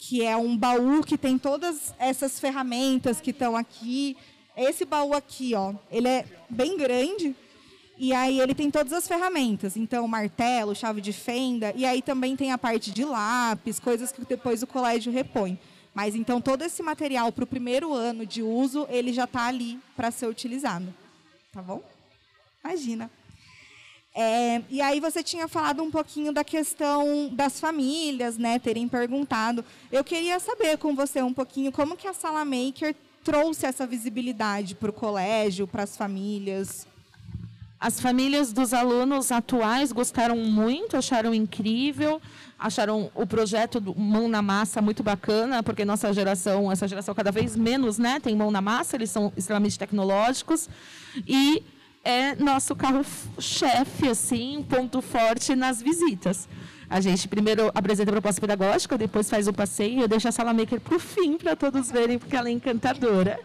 que 0.00 0.24
é 0.24 0.34
um 0.34 0.56
baú 0.56 1.02
que 1.04 1.18
tem 1.18 1.36
todas 1.36 1.92
essas 1.98 2.40
ferramentas 2.40 3.20
que 3.20 3.32
estão 3.32 3.54
aqui. 3.54 4.16
Esse 4.56 4.86
baú 4.86 5.12
aqui, 5.12 5.54
ó, 5.54 5.74
ele 5.92 6.08
é 6.08 6.24
bem 6.48 6.78
grande 6.78 7.36
e 7.98 8.14
aí 8.14 8.40
ele 8.40 8.54
tem 8.54 8.70
todas 8.70 8.94
as 8.94 9.06
ferramentas. 9.06 9.76
Então, 9.76 10.08
martelo, 10.08 10.74
chave 10.74 11.02
de 11.02 11.12
fenda 11.12 11.74
e 11.76 11.84
aí 11.84 12.00
também 12.00 12.34
tem 12.34 12.50
a 12.50 12.56
parte 12.56 12.90
de 12.90 13.04
lápis, 13.04 13.78
coisas 13.78 14.10
que 14.10 14.24
depois 14.24 14.62
o 14.62 14.66
colégio 14.66 15.12
repõe. 15.12 15.58
Mas 15.92 16.14
então 16.14 16.40
todo 16.40 16.62
esse 16.62 16.82
material 16.82 17.30
para 17.30 17.44
o 17.44 17.46
primeiro 17.46 17.92
ano 17.92 18.24
de 18.24 18.42
uso, 18.42 18.86
ele 18.88 19.12
já 19.12 19.24
está 19.24 19.48
ali 19.48 19.78
para 19.94 20.10
ser 20.10 20.28
utilizado. 20.28 20.94
Tá 21.52 21.60
bom? 21.60 21.82
Imagina. 22.64 23.10
É, 24.14 24.62
e 24.68 24.80
aí 24.80 24.98
você 24.98 25.22
tinha 25.22 25.46
falado 25.46 25.82
um 25.82 25.90
pouquinho 25.90 26.32
da 26.32 26.42
questão 26.42 27.28
das 27.32 27.60
famílias, 27.60 28.36
né, 28.36 28.58
terem 28.58 28.88
perguntado. 28.88 29.64
Eu 29.90 30.02
queria 30.02 30.40
saber 30.40 30.78
com 30.78 30.94
você 30.94 31.22
um 31.22 31.32
pouquinho 31.32 31.70
como 31.70 31.96
que 31.96 32.08
a 32.08 32.12
Sala 32.12 32.44
Maker 32.44 32.94
trouxe 33.22 33.66
essa 33.66 33.86
visibilidade 33.86 34.74
para 34.74 34.90
o 34.90 34.92
colégio, 34.92 35.66
para 35.66 35.84
as 35.84 35.96
famílias. 35.96 36.88
As 37.78 38.00
famílias 38.00 38.52
dos 38.52 38.74
alunos 38.74 39.30
atuais 39.30 39.92
gostaram 39.92 40.36
muito, 40.36 40.96
acharam 40.96 41.32
incrível, 41.32 42.20
acharam 42.58 43.10
o 43.14 43.26
projeto 43.26 43.80
Mão 43.96 44.28
na 44.28 44.42
Massa 44.42 44.82
muito 44.82 45.02
bacana, 45.02 45.62
porque 45.62 45.84
nossa 45.84 46.12
geração, 46.12 46.70
essa 46.70 46.86
geração 46.86 47.14
cada 47.14 47.30
vez 47.30 47.56
menos, 47.56 47.96
né, 47.96 48.20
tem 48.20 48.36
mão 48.36 48.50
na 48.50 48.60
massa, 48.60 48.96
eles 48.96 49.10
são 49.10 49.32
extremamente 49.36 49.78
tecnológicos 49.78 50.68
e 51.26 51.62
é 52.04 52.34
nosso 52.36 52.74
carro-chefe, 52.74 54.08
assim, 54.08 54.64
ponto 54.68 55.02
forte 55.02 55.54
nas 55.54 55.82
visitas. 55.82 56.48
A 56.88 57.00
gente 57.00 57.28
primeiro 57.28 57.70
apresenta 57.74 58.10
a 58.10 58.14
proposta 58.14 58.40
pedagógica, 58.40 58.98
depois 58.98 59.30
faz 59.30 59.46
o 59.46 59.52
passeio 59.52 60.02
e 60.02 60.08
deixa 60.08 60.30
a 60.30 60.32
sala 60.32 60.52
maker 60.52 60.80
para 60.80 60.96
o 60.96 60.98
fim, 60.98 61.36
para 61.36 61.54
todos 61.54 61.90
verem, 61.90 62.18
porque 62.18 62.34
ela 62.34 62.48
é 62.48 62.52
encantadora. 62.52 63.38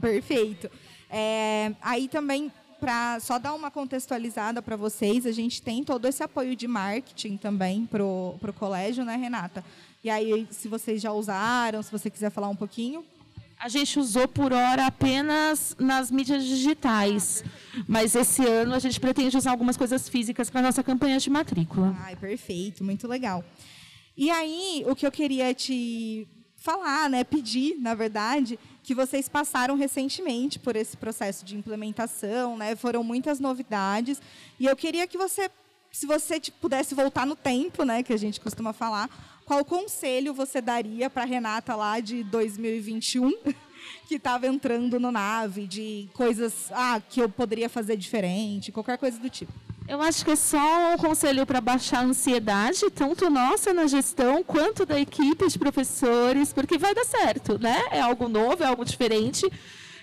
Perfeito. 0.00 0.70
É, 1.10 1.72
aí 1.80 2.08
também, 2.08 2.52
para 2.78 3.18
só 3.20 3.38
dar 3.38 3.54
uma 3.54 3.70
contextualizada 3.70 4.62
para 4.62 4.76
vocês, 4.76 5.26
a 5.26 5.32
gente 5.32 5.60
tem 5.60 5.82
todo 5.82 6.06
esse 6.06 6.22
apoio 6.22 6.54
de 6.54 6.68
marketing 6.68 7.36
também 7.36 7.86
para 7.86 8.04
o 8.04 8.54
colégio, 8.56 9.04
né, 9.04 9.16
Renata? 9.16 9.64
E 10.04 10.10
aí, 10.10 10.46
se 10.50 10.68
vocês 10.68 11.02
já 11.02 11.10
usaram, 11.12 11.82
se 11.82 11.90
você 11.90 12.08
quiser 12.08 12.30
falar 12.30 12.48
um 12.48 12.54
pouquinho. 12.54 13.04
A 13.58 13.68
gente 13.68 13.98
usou 13.98 14.28
por 14.28 14.52
hora 14.52 14.86
apenas 14.86 15.74
nas 15.78 16.10
mídias 16.10 16.44
digitais, 16.44 17.42
mas 17.88 18.14
esse 18.14 18.44
ano 18.44 18.74
a 18.74 18.78
gente 18.78 19.00
pretende 19.00 19.36
usar 19.36 19.50
algumas 19.50 19.76
coisas 19.76 20.08
físicas 20.08 20.50
para 20.50 20.60
nossa 20.60 20.82
campanha 20.82 21.18
de 21.18 21.30
matrícula. 21.30 21.96
Ai, 22.00 22.14
perfeito, 22.16 22.84
muito 22.84 23.08
legal. 23.08 23.44
E 24.16 24.30
aí, 24.30 24.84
o 24.86 24.94
que 24.94 25.06
eu 25.06 25.12
queria 25.12 25.54
te 25.54 26.28
falar, 26.54 27.08
né, 27.08 27.24
pedir, 27.24 27.76
na 27.78 27.94
verdade, 27.94 28.58
que 28.82 28.94
vocês 28.94 29.28
passaram 29.28 29.76
recentemente 29.76 30.58
por 30.58 30.76
esse 30.76 30.96
processo 30.96 31.44
de 31.44 31.56
implementação, 31.56 32.56
né? 32.56 32.74
Foram 32.76 33.02
muitas 33.04 33.38
novidades, 33.40 34.20
e 34.58 34.66
eu 34.66 34.76
queria 34.76 35.06
que 35.06 35.16
você, 35.16 35.50
se 35.92 36.06
você 36.06 36.40
tipo, 36.40 36.58
pudesse 36.60 36.94
voltar 36.94 37.24
no 37.24 37.36
tempo, 37.36 37.84
né, 37.84 38.02
que 38.02 38.12
a 38.12 38.16
gente 38.16 38.40
costuma 38.40 38.72
falar, 38.72 39.08
qual 39.46 39.64
conselho 39.64 40.34
você 40.34 40.60
daria 40.60 41.08
para 41.08 41.24
Renata 41.24 41.76
lá 41.76 42.00
de 42.00 42.24
2021, 42.24 43.32
que 44.08 44.16
estava 44.16 44.48
entrando 44.48 44.98
no 44.98 45.12
nave, 45.12 45.68
de 45.68 46.08
coisas 46.12 46.68
ah, 46.72 47.00
que 47.08 47.20
eu 47.20 47.28
poderia 47.28 47.68
fazer 47.68 47.96
diferente, 47.96 48.72
qualquer 48.72 48.98
coisa 48.98 49.18
do 49.18 49.30
tipo? 49.30 49.52
Eu 49.88 50.02
acho 50.02 50.24
que 50.24 50.32
é 50.32 50.36
só 50.36 50.94
um 50.94 50.98
conselho 50.98 51.46
para 51.46 51.60
baixar 51.60 52.00
a 52.00 52.02
ansiedade, 52.02 52.90
tanto 52.90 53.30
nossa 53.30 53.72
na 53.72 53.86
gestão, 53.86 54.42
quanto 54.42 54.84
da 54.84 54.98
equipe 54.98 55.46
de 55.46 55.56
professores, 55.56 56.52
porque 56.52 56.76
vai 56.76 56.92
dar 56.92 57.04
certo, 57.04 57.56
né? 57.56 57.84
É 57.92 58.00
algo 58.00 58.28
novo, 58.28 58.64
é 58.64 58.66
algo 58.66 58.84
diferente 58.84 59.48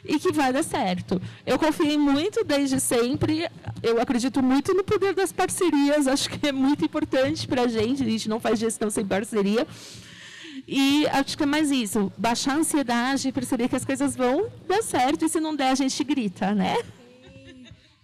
e 0.03 0.19
que 0.19 0.31
vai 0.31 0.51
dar 0.51 0.63
certo. 0.63 1.21
Eu 1.45 1.57
confiei 1.57 1.97
muito 1.97 2.43
desde 2.43 2.79
sempre, 2.79 3.47
eu 3.81 4.01
acredito 4.01 4.41
muito 4.41 4.73
no 4.73 4.83
poder 4.83 5.13
das 5.13 5.31
parcerias, 5.31 6.07
acho 6.07 6.29
que 6.29 6.47
é 6.47 6.51
muito 6.51 6.83
importante 6.85 7.47
para 7.47 7.63
a 7.63 7.67
gente, 7.67 8.03
a 8.03 8.05
gente 8.05 8.29
não 8.29 8.39
faz 8.39 8.59
gestão 8.59 8.89
sem 8.89 9.05
parceria. 9.05 9.65
E 10.67 11.05
acho 11.07 11.35
que 11.37 11.43
é 11.43 11.45
mais 11.45 11.71
isso, 11.71 12.11
baixar 12.17 12.53
a 12.53 12.57
ansiedade 12.57 13.27
e 13.27 13.31
perceber 13.31 13.67
que 13.67 13.75
as 13.75 13.83
coisas 13.83 14.15
vão 14.15 14.47
dar 14.67 14.81
certo 14.81 15.25
e 15.25 15.29
se 15.29 15.39
não 15.39 15.55
der 15.55 15.71
a 15.71 15.75
gente 15.75 16.03
grita, 16.03 16.53
né? 16.53 16.77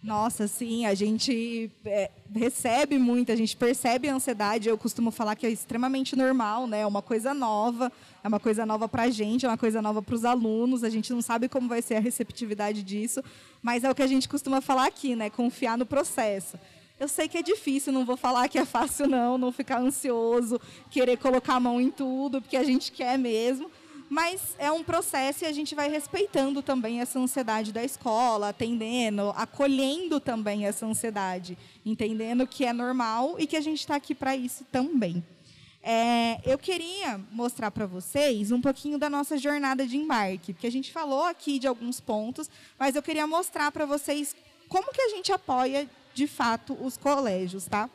Nossa, 0.01 0.47
sim, 0.47 0.85
a 0.85 0.93
gente 0.93 1.69
é, 1.83 2.09
recebe 2.33 2.97
muito, 2.97 3.33
a 3.33 3.35
gente 3.35 3.55
percebe 3.55 4.07
a 4.07 4.15
ansiedade. 4.15 4.69
Eu 4.69 4.77
costumo 4.77 5.11
falar 5.11 5.35
que 5.35 5.45
é 5.45 5.49
extremamente 5.49 6.15
normal, 6.15 6.65
né? 6.67 6.81
É 6.81 6.87
uma 6.87 7.01
coisa 7.01 7.33
nova, 7.33 7.91
é 8.23 8.27
uma 8.27 8.39
coisa 8.39 8.65
nova 8.65 8.87
para 8.87 9.03
a 9.03 9.09
gente, 9.09 9.45
é 9.45 9.49
uma 9.49 9.57
coisa 9.57 9.81
nova 9.81 10.01
para 10.01 10.15
os 10.15 10.23
alunos. 10.23 10.85
A 10.85 10.89
gente 10.89 11.11
não 11.11 11.21
sabe 11.21 11.49
como 11.49 11.67
vai 11.67 11.81
ser 11.81 11.95
a 11.95 11.99
receptividade 11.99 12.81
disso, 12.81 13.21
mas 13.61 13.83
é 13.83 13.91
o 13.91 13.95
que 13.95 14.01
a 14.01 14.07
gente 14.07 14.29
costuma 14.29 14.61
falar 14.61 14.87
aqui, 14.87 15.17
né? 15.17 15.29
Confiar 15.29 15.77
no 15.77 15.85
processo. 15.85 16.57
Eu 16.97 17.09
sei 17.09 17.27
que 17.27 17.37
é 17.37 17.41
difícil, 17.41 17.91
não 17.91 18.05
vou 18.05 18.15
falar 18.15 18.47
que 18.47 18.57
é 18.57 18.65
fácil, 18.65 19.05
não, 19.05 19.37
não 19.37 19.51
ficar 19.51 19.81
ansioso, 19.81 20.61
querer 20.89 21.17
colocar 21.17 21.55
a 21.55 21.59
mão 21.59 21.79
em 21.79 21.91
tudo, 21.91 22.41
porque 22.41 22.55
a 22.55 22.63
gente 22.63 22.89
quer 22.89 23.17
mesmo. 23.17 23.69
Mas 24.09 24.55
é 24.57 24.71
um 24.71 24.83
processo 24.83 25.43
e 25.43 25.47
a 25.47 25.51
gente 25.51 25.75
vai 25.75 25.87
respeitando 25.87 26.63
também 26.63 26.99
essa 26.99 27.19
ansiedade 27.19 27.71
da 27.71 27.83
escola, 27.83 28.49
atendendo, 28.49 29.29
acolhendo 29.35 30.19
também 30.19 30.65
essa 30.65 30.85
ansiedade, 30.85 31.55
entendendo 31.85 32.47
que 32.47 32.65
é 32.65 32.73
normal 32.73 33.35
e 33.37 33.45
que 33.45 33.55
a 33.55 33.61
gente 33.61 33.81
está 33.81 33.95
aqui 33.95 34.15
para 34.15 34.35
isso 34.35 34.65
também. 34.71 35.23
É, 35.81 36.41
eu 36.43 36.57
queria 36.57 37.19
mostrar 37.31 37.69
para 37.71 37.85
vocês 37.85 38.51
um 38.51 38.59
pouquinho 38.59 38.97
da 38.97 39.09
nossa 39.09 39.37
jornada 39.37 39.85
de 39.85 39.95
embarque, 39.95 40.53
porque 40.53 40.67
a 40.67 40.71
gente 40.71 40.91
falou 40.91 41.23
aqui 41.23 41.59
de 41.59 41.67
alguns 41.67 42.01
pontos, 42.01 42.49
mas 42.77 42.95
eu 42.95 43.03
queria 43.03 43.27
mostrar 43.27 43.71
para 43.71 43.85
vocês 43.85 44.35
como 44.67 44.91
que 44.91 45.01
a 45.01 45.09
gente 45.09 45.31
apoia 45.31 45.87
de 46.13 46.27
fato 46.27 46.73
os 46.81 46.97
colégios, 46.97 47.65
tá? 47.65 47.89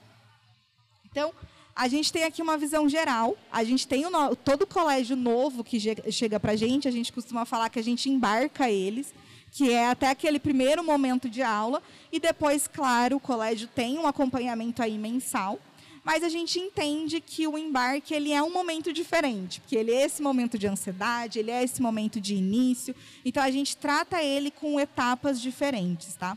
Então, 1.11 1.33
a 1.76 1.88
gente 1.88 2.12
tem 2.12 2.24
aqui 2.24 2.40
uma 2.40 2.56
visão 2.56 2.88
geral. 2.88 3.37
A 3.50 3.64
gente 3.64 3.87
tem 3.87 4.06
o, 4.06 4.37
todo 4.37 4.66
colégio 4.66 5.16
novo 5.16 5.64
que 5.64 5.78
chega 6.12 6.38
para 6.38 6.52
a 6.52 6.56
gente, 6.56 6.87
a 6.87 6.90
gente 6.90 7.12
costuma 7.12 7.44
falar 7.44 7.68
que 7.68 7.78
a 7.78 7.82
gente 7.82 8.08
embarca 8.08 8.70
eles, 8.70 9.12
que 9.50 9.72
é 9.72 9.88
até 9.88 10.08
aquele 10.08 10.38
primeiro 10.38 10.84
momento 10.84 11.28
de 11.28 11.42
aula. 11.42 11.82
E 12.12 12.20
depois, 12.20 12.68
claro, 12.68 13.16
o 13.16 13.20
colégio 13.20 13.66
tem 13.66 13.98
um 13.98 14.06
acompanhamento 14.06 14.82
aí 14.82 14.96
mensal. 14.96 15.58
mas 16.04 16.22
a 16.22 16.28
gente 16.28 16.60
entende 16.60 17.18
que 17.18 17.48
o 17.48 17.56
embarque 17.56 18.12
ele 18.12 18.30
é 18.30 18.42
um 18.42 18.52
momento 18.52 18.92
diferente, 18.92 19.60
porque 19.60 19.74
ele 19.74 19.90
é 19.90 20.04
esse 20.04 20.20
momento 20.20 20.58
de 20.58 20.66
ansiedade, 20.66 21.38
ele 21.38 21.50
é 21.50 21.64
esse 21.64 21.80
momento 21.80 22.20
de 22.20 22.34
início, 22.34 22.94
então 23.24 23.42
a 23.42 23.50
gente 23.50 23.74
trata 23.74 24.22
ele 24.22 24.50
com 24.50 24.78
etapas 24.78 25.40
diferentes, 25.40 26.14
tá? 26.14 26.37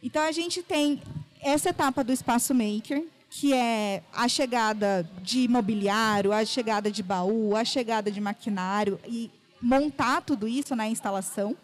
Então 0.00 0.22
a 0.22 0.30
gente 0.30 0.62
tem 0.62 1.02
essa 1.40 1.70
etapa 1.70 2.04
do 2.04 2.12
espaço 2.12 2.54
maker, 2.54 3.04
que 3.36 3.52
é 3.52 4.00
a 4.12 4.28
chegada 4.28 5.04
de 5.20 5.48
mobiliário, 5.48 6.32
a 6.32 6.44
chegada 6.44 6.88
de 6.88 7.02
baú, 7.02 7.56
a 7.56 7.64
chegada 7.64 8.08
de 8.08 8.20
maquinário 8.20 9.00
e 9.04 9.28
montar 9.60 10.22
tudo 10.22 10.46
isso 10.46 10.76
na 10.76 10.86
instalação. 10.86 11.56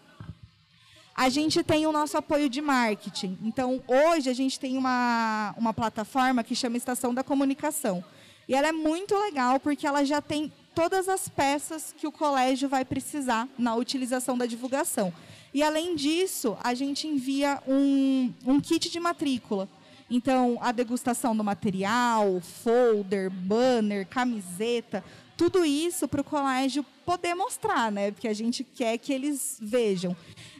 A 1.14 1.28
gente 1.28 1.62
tem 1.62 1.86
o 1.86 1.92
nosso 1.92 2.16
apoio 2.16 2.48
de 2.48 2.60
marketing. 2.60 3.38
Então, 3.44 3.80
hoje 3.86 4.28
a 4.28 4.32
gente 4.32 4.58
tem 4.58 4.76
uma, 4.76 5.54
uma 5.56 5.72
plataforma 5.72 6.42
que 6.42 6.56
chama 6.56 6.76
Estação 6.76 7.14
da 7.14 7.22
Comunicação. 7.22 8.02
E 8.48 8.54
ela 8.54 8.66
é 8.66 8.72
muito 8.72 9.16
legal 9.16 9.60
porque 9.60 9.86
ela 9.86 10.04
já 10.04 10.20
tem 10.20 10.52
todas 10.74 11.08
as 11.08 11.28
peças 11.28 11.94
que 11.96 12.04
o 12.06 12.10
colégio 12.10 12.68
vai 12.68 12.84
precisar 12.84 13.46
na 13.56 13.76
utilização 13.76 14.36
da 14.36 14.44
divulgação. 14.44 15.14
E, 15.54 15.62
além 15.62 15.94
disso, 15.94 16.58
a 16.64 16.74
gente 16.74 17.06
envia 17.06 17.62
um, 17.64 18.32
um 18.44 18.60
kit 18.60 18.90
de 18.90 18.98
matrícula. 18.98 19.68
Então, 20.10 20.58
a 20.60 20.72
degustação 20.72 21.36
do 21.36 21.44
material, 21.44 22.40
folder, 22.40 23.30
banner, 23.30 24.06
camiseta, 24.06 25.04
tudo 25.36 25.64
isso 25.64 26.08
para 26.08 26.20
o 26.20 26.24
colégio 26.24 26.84
poder 27.06 27.34
mostrar, 27.34 27.92
né? 27.92 28.10
Porque 28.10 28.28
a 28.28 28.34
gente 28.34 28.64
quer 28.64 28.98
que 28.98 29.12
eles 29.12 29.58
vejam. 29.62 30.16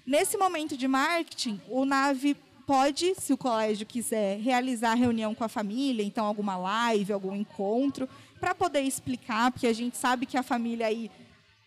Nesse 0.07 0.39
momento 0.39 0.77
de 0.77 0.87
marketing, 0.87 1.61
o 1.69 1.85
NAVE 1.85 2.37
pode, 2.67 3.15
se 3.17 3.33
o 3.33 3.37
colégio 3.37 3.85
quiser, 3.85 4.39
realizar 4.39 4.95
reunião 4.95 5.35
com 5.35 5.43
a 5.43 5.49
família, 5.49 6.05
então 6.05 6.25
alguma 6.25 6.57
live, 6.57 7.13
algum 7.13 7.35
encontro, 7.35 8.09
para 8.39 8.55
poder 8.55 8.83
explicar, 8.83 9.51
porque 9.51 9.67
a 9.67 9.73
gente 9.73 9.97
sabe 9.97 10.25
que 10.25 10.37
a 10.37 10.43
família 10.43 10.87
aí 10.87 11.11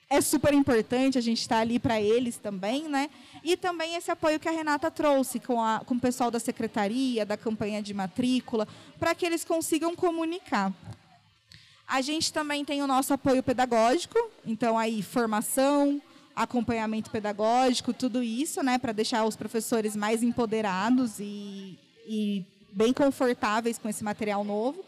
é 0.10 0.22
super 0.22 0.54
importante, 0.54 1.18
a 1.18 1.22
gente 1.22 1.42
está 1.42 1.60
ali 1.60 1.80
para 1.80 2.00
eles 2.00 2.38
também, 2.38 2.88
né? 2.88 3.10
E 3.44 3.58
também 3.58 3.96
esse 3.96 4.12
apoio 4.12 4.40
que 4.40 4.48
a 4.48 4.52
Renata 4.52 4.92
trouxe 4.92 5.40
com, 5.40 5.62
a, 5.62 5.82
com 5.86 5.96
o 5.96 6.00
pessoal 6.00 6.30
da 6.30 6.40
secretaria, 6.40 7.26
da 7.26 7.36
campanha 7.36 7.82
de 7.82 7.94
matrícula, 7.94 8.68
para 9.00 9.16
que 9.16 9.26
eles 9.26 9.44
consigam 9.44 9.96
comunicar. 9.96 10.72
A 11.88 12.02
gente 12.02 12.32
também 12.32 12.64
tem 12.64 12.82
o 12.82 12.88
nosso 12.88 13.14
apoio 13.14 13.44
pedagógico, 13.44 14.18
então 14.46 14.78
aí 14.78 15.02
formação, 15.02 16.02
acompanhamento 16.36 17.10
pedagógico, 17.10 17.94
tudo 17.94 18.24
isso, 18.24 18.64
né, 18.64 18.78
para 18.78 18.92
deixar 18.92 19.26
os 19.26 19.36
professores 19.36 19.96
mais 19.96 20.24
empoderados 20.24 21.20
e, 21.20 21.78
e 22.08 22.46
bem 22.72 22.94
confortáveis 22.94 23.78
com 23.78 23.90
esse 23.90 24.04
material 24.04 24.44
novo. 24.44 24.84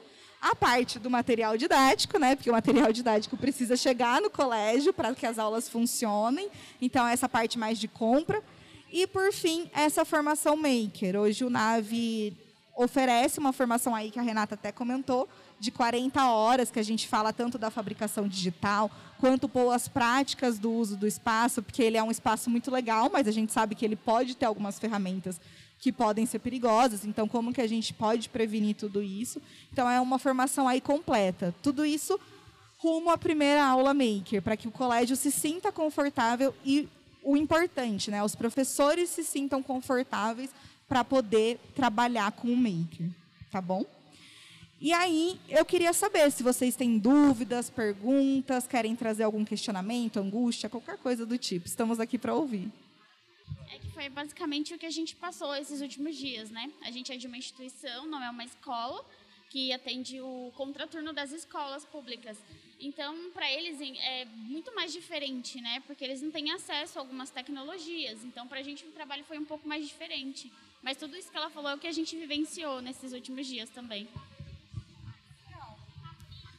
A 0.46 0.54
parte 0.54 1.00
do 1.00 1.10
material 1.10 1.58
didático, 1.58 2.20
né, 2.20 2.36
porque 2.36 2.52
o 2.52 2.54
material 2.54 2.94
didático 2.94 3.36
precisa 3.36 3.76
chegar 3.76 4.22
no 4.22 4.30
colégio 4.30 4.94
para 4.94 5.16
que 5.16 5.26
as 5.26 5.40
aulas 5.40 5.68
funcionem. 5.68 6.52
Então 6.80 7.08
essa 7.08 7.28
parte 7.28 7.58
mais 7.58 7.80
de 7.80 7.88
compra. 7.88 8.44
E 8.94 9.08
por 9.08 9.34
fim, 9.34 9.68
essa 9.74 10.06
formação 10.06 10.56
maker. 10.56 11.16
Hoje 11.16 11.44
o 11.44 11.50
Nave 11.50 12.38
oferece 12.76 13.40
uma 13.40 13.52
formação 13.52 13.96
aí 13.96 14.12
que 14.12 14.20
a 14.20 14.22
Renata 14.22 14.54
até 14.54 14.72
comentou, 14.72 15.28
de 15.60 15.72
40 15.72 16.30
horas, 16.30 16.70
que 16.70 16.78
a 16.78 16.84
gente 16.84 17.08
fala 17.08 17.34
tanto 17.34 17.58
da 17.58 17.72
fabricação 17.72 18.28
digital, 18.28 18.92
quanto 19.20 19.50
as 19.72 19.88
práticas 19.88 20.60
do 20.60 20.72
uso 20.72 20.96
do 20.96 21.08
espaço, 21.08 21.64
porque 21.64 21.82
ele 21.82 21.98
é 21.98 22.04
um 22.04 22.12
espaço 22.12 22.52
muito 22.52 22.70
legal, 22.70 23.10
mas 23.12 23.28
a 23.28 23.32
gente 23.32 23.52
sabe 23.52 23.74
que 23.74 23.84
ele 23.84 23.96
pode 23.96 24.36
ter 24.36 24.46
algumas 24.46 24.78
ferramentas 24.78 25.42
que 25.80 25.92
podem 25.92 26.26
ser 26.26 26.40
perigosas. 26.40 27.06
Então, 27.06 27.28
como 27.28 27.54
que 27.54 27.62
a 27.62 27.68
gente 27.68 27.94
pode 27.94 28.30
prevenir 28.30 28.76
tudo 28.76 29.04
isso? 29.04 29.42
Então, 29.72 29.90
é 29.90 30.00
uma 30.00 30.18
formação 30.18 30.68
aí 30.68 30.82
completa. 30.82 31.54
Tudo 31.62 31.86
isso 31.86 32.20
rumo 32.78 33.10
à 33.10 33.18
primeira 33.18 33.66
aula 33.66 33.94
maker, 33.94 34.42
para 34.42 34.58
que 34.58 34.68
o 34.68 34.72
colégio 34.72 35.16
se 35.16 35.32
sinta 35.32 35.72
confortável 35.72 36.54
e 36.64 36.88
o 37.24 37.36
importante, 37.36 38.12
né, 38.12 38.24
os 38.24 38.36
professores 38.36 39.10
se 39.10 39.24
sintam 39.24 39.64
confortáveis 39.64 40.52
para 40.88 41.04
poder 41.04 41.60
trabalhar 41.76 42.32
com 42.34 42.48
o 42.48 42.56
maker, 42.56 43.10
tá 43.52 43.60
bom? 43.60 43.84
E 44.80 44.94
aí, 44.94 45.40
eu 45.50 45.66
queria 45.66 45.94
saber 45.94 46.32
se 46.32 46.44
vocês 46.44 46.76
têm 46.76 47.00
dúvidas, 47.00 47.70
perguntas, 47.70 48.68
querem 48.68 48.96
trazer 48.96 49.24
algum 49.24 49.44
questionamento, 49.44 50.20
angústia, 50.20 50.70
qualquer 50.70 50.98
coisa 50.98 51.26
do 51.26 51.38
tipo. 51.38 51.66
Estamos 51.66 52.00
aqui 52.00 52.20
para 52.20 52.36
ouvir. 52.36 52.72
Foi 53.96 54.10
basicamente 54.10 54.74
o 54.74 54.78
que 54.78 54.86
a 54.86 54.92
gente 54.92 55.16
passou 55.16 55.56
esses 55.56 55.80
últimos 55.80 56.18
dias, 56.18 56.52
né? 56.52 56.70
A 56.82 56.92
gente 56.92 57.14
é 57.14 57.16
de 57.16 57.28
uma 57.28 57.38
instituição, 57.38 58.06
não 58.06 58.22
é 58.22 58.30
uma 58.30 58.44
escola, 58.44 59.06
que 59.50 59.72
atende 59.72 60.20
o 60.20 60.52
contraturno 60.54 61.14
das 61.14 61.32
escolas 61.32 61.86
públicas. 61.86 62.38
Então, 62.78 63.32
para 63.32 63.50
eles 63.50 63.80
é 63.80 64.26
muito 64.26 64.76
mais 64.76 64.92
diferente, 64.92 65.62
né? 65.62 65.82
Porque 65.88 66.04
eles 66.04 66.22
não 66.22 66.30
têm 66.30 66.52
acesso 66.52 67.00
a 67.00 67.02
algumas 67.02 67.30
tecnologias. 67.30 68.22
Então, 68.26 68.46
para 68.46 68.60
a 68.60 68.64
gente 68.64 68.86
o 68.86 68.92
trabalho 68.92 69.24
foi 69.24 69.40
um 69.40 69.46
pouco 69.46 69.66
mais 69.66 69.88
diferente. 69.88 70.52
Mas 70.84 70.98
tudo 70.98 71.16
isso 71.16 71.32
que 71.32 71.38
ela 71.38 71.50
falou 71.50 71.72
é 71.72 71.76
o 71.76 71.80
que 71.80 71.88
a 71.88 71.94
gente 71.94 72.18
vivenciou 72.18 72.82
nesses 72.82 73.14
últimos 73.14 73.48
dias 73.48 73.70
também. 73.70 74.10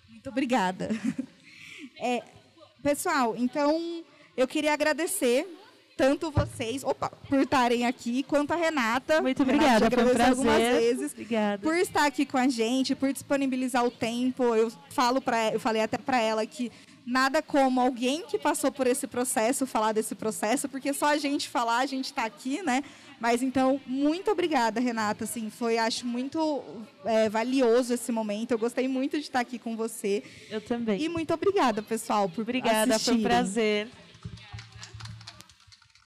Muito 0.09 0.31
obrigada. 0.31 0.88
É, 1.99 2.22
pessoal, 2.83 3.35
então 3.38 4.05
eu 4.37 4.46
queria 4.46 4.75
agradecer 4.75 5.49
tanto 5.96 6.30
vocês, 6.30 6.85
opa, 6.85 7.09
por 7.09 7.40
estarem 7.40 7.87
aqui, 7.87 8.22
quanto 8.22 8.52
a 8.52 8.56
Renata. 8.56 9.22
Muito 9.22 9.42
obrigada, 9.42 9.88
Renata, 9.88 9.96
foi 9.96 10.04
um 10.04 10.14
prazer. 10.14 10.30
algumas 10.30 10.59
vezes. 10.59 11.12
Obrigada. 11.12 11.62
Por 11.62 11.74
estar 11.76 12.04
aqui 12.04 12.26
com 12.26 12.37
a 12.37 12.48
gente, 12.48 12.94
por 12.94 13.12
disponibilizar 13.12 13.85
o 13.85 13.90
tempo. 13.90 14.54
Eu 14.54 14.70
falo 14.90 15.20
para, 15.22 15.54
eu 15.54 15.59
falei 15.59 15.82
até 15.82 15.96
para 15.96 16.20
ela 16.20 16.44
que 16.44 16.70
nada 17.06 17.40
como 17.40 17.80
alguém 17.80 18.22
que 18.26 18.37
passou 18.37 18.70
por 18.70 18.87
esse 18.87 19.06
processo 19.06 19.64
falar 19.64 19.92
desse 19.92 20.14
processo, 20.14 20.68
porque 20.68 20.92
só 20.92 21.06
a 21.06 21.16
gente 21.16 21.48
falar, 21.48 21.78
a 21.78 21.87
gente 21.87 22.06
está 22.06 22.24
aqui, 22.24 22.62
né? 22.62 22.82
Mas 23.18 23.42
então, 23.42 23.80
muito 23.87 24.30
obrigada, 24.30 24.80
Renata. 24.80 25.24
Assim, 25.24 25.48
foi, 25.48 25.78
acho, 25.78 26.06
muito 26.06 26.62
é, 27.04 27.30
valioso 27.30 27.94
esse 27.94 28.12
momento. 28.12 28.50
Eu 28.50 28.59
gostei 28.59 28.87
muito 28.87 29.16
de 29.16 29.22
estar 29.22 29.40
aqui 29.40 29.59
com 29.59 29.74
você. 29.74 30.22
Eu 30.50 30.61
também. 30.61 31.00
E 31.00 31.09
muito 31.09 31.32
obrigada, 31.32 31.82
pessoal, 31.82 32.28
por 32.28 32.42
Obrigada, 32.42 32.96
assistirem. 32.96 33.20
foi 33.20 33.26
um 33.26 33.28
prazer. 33.28 33.88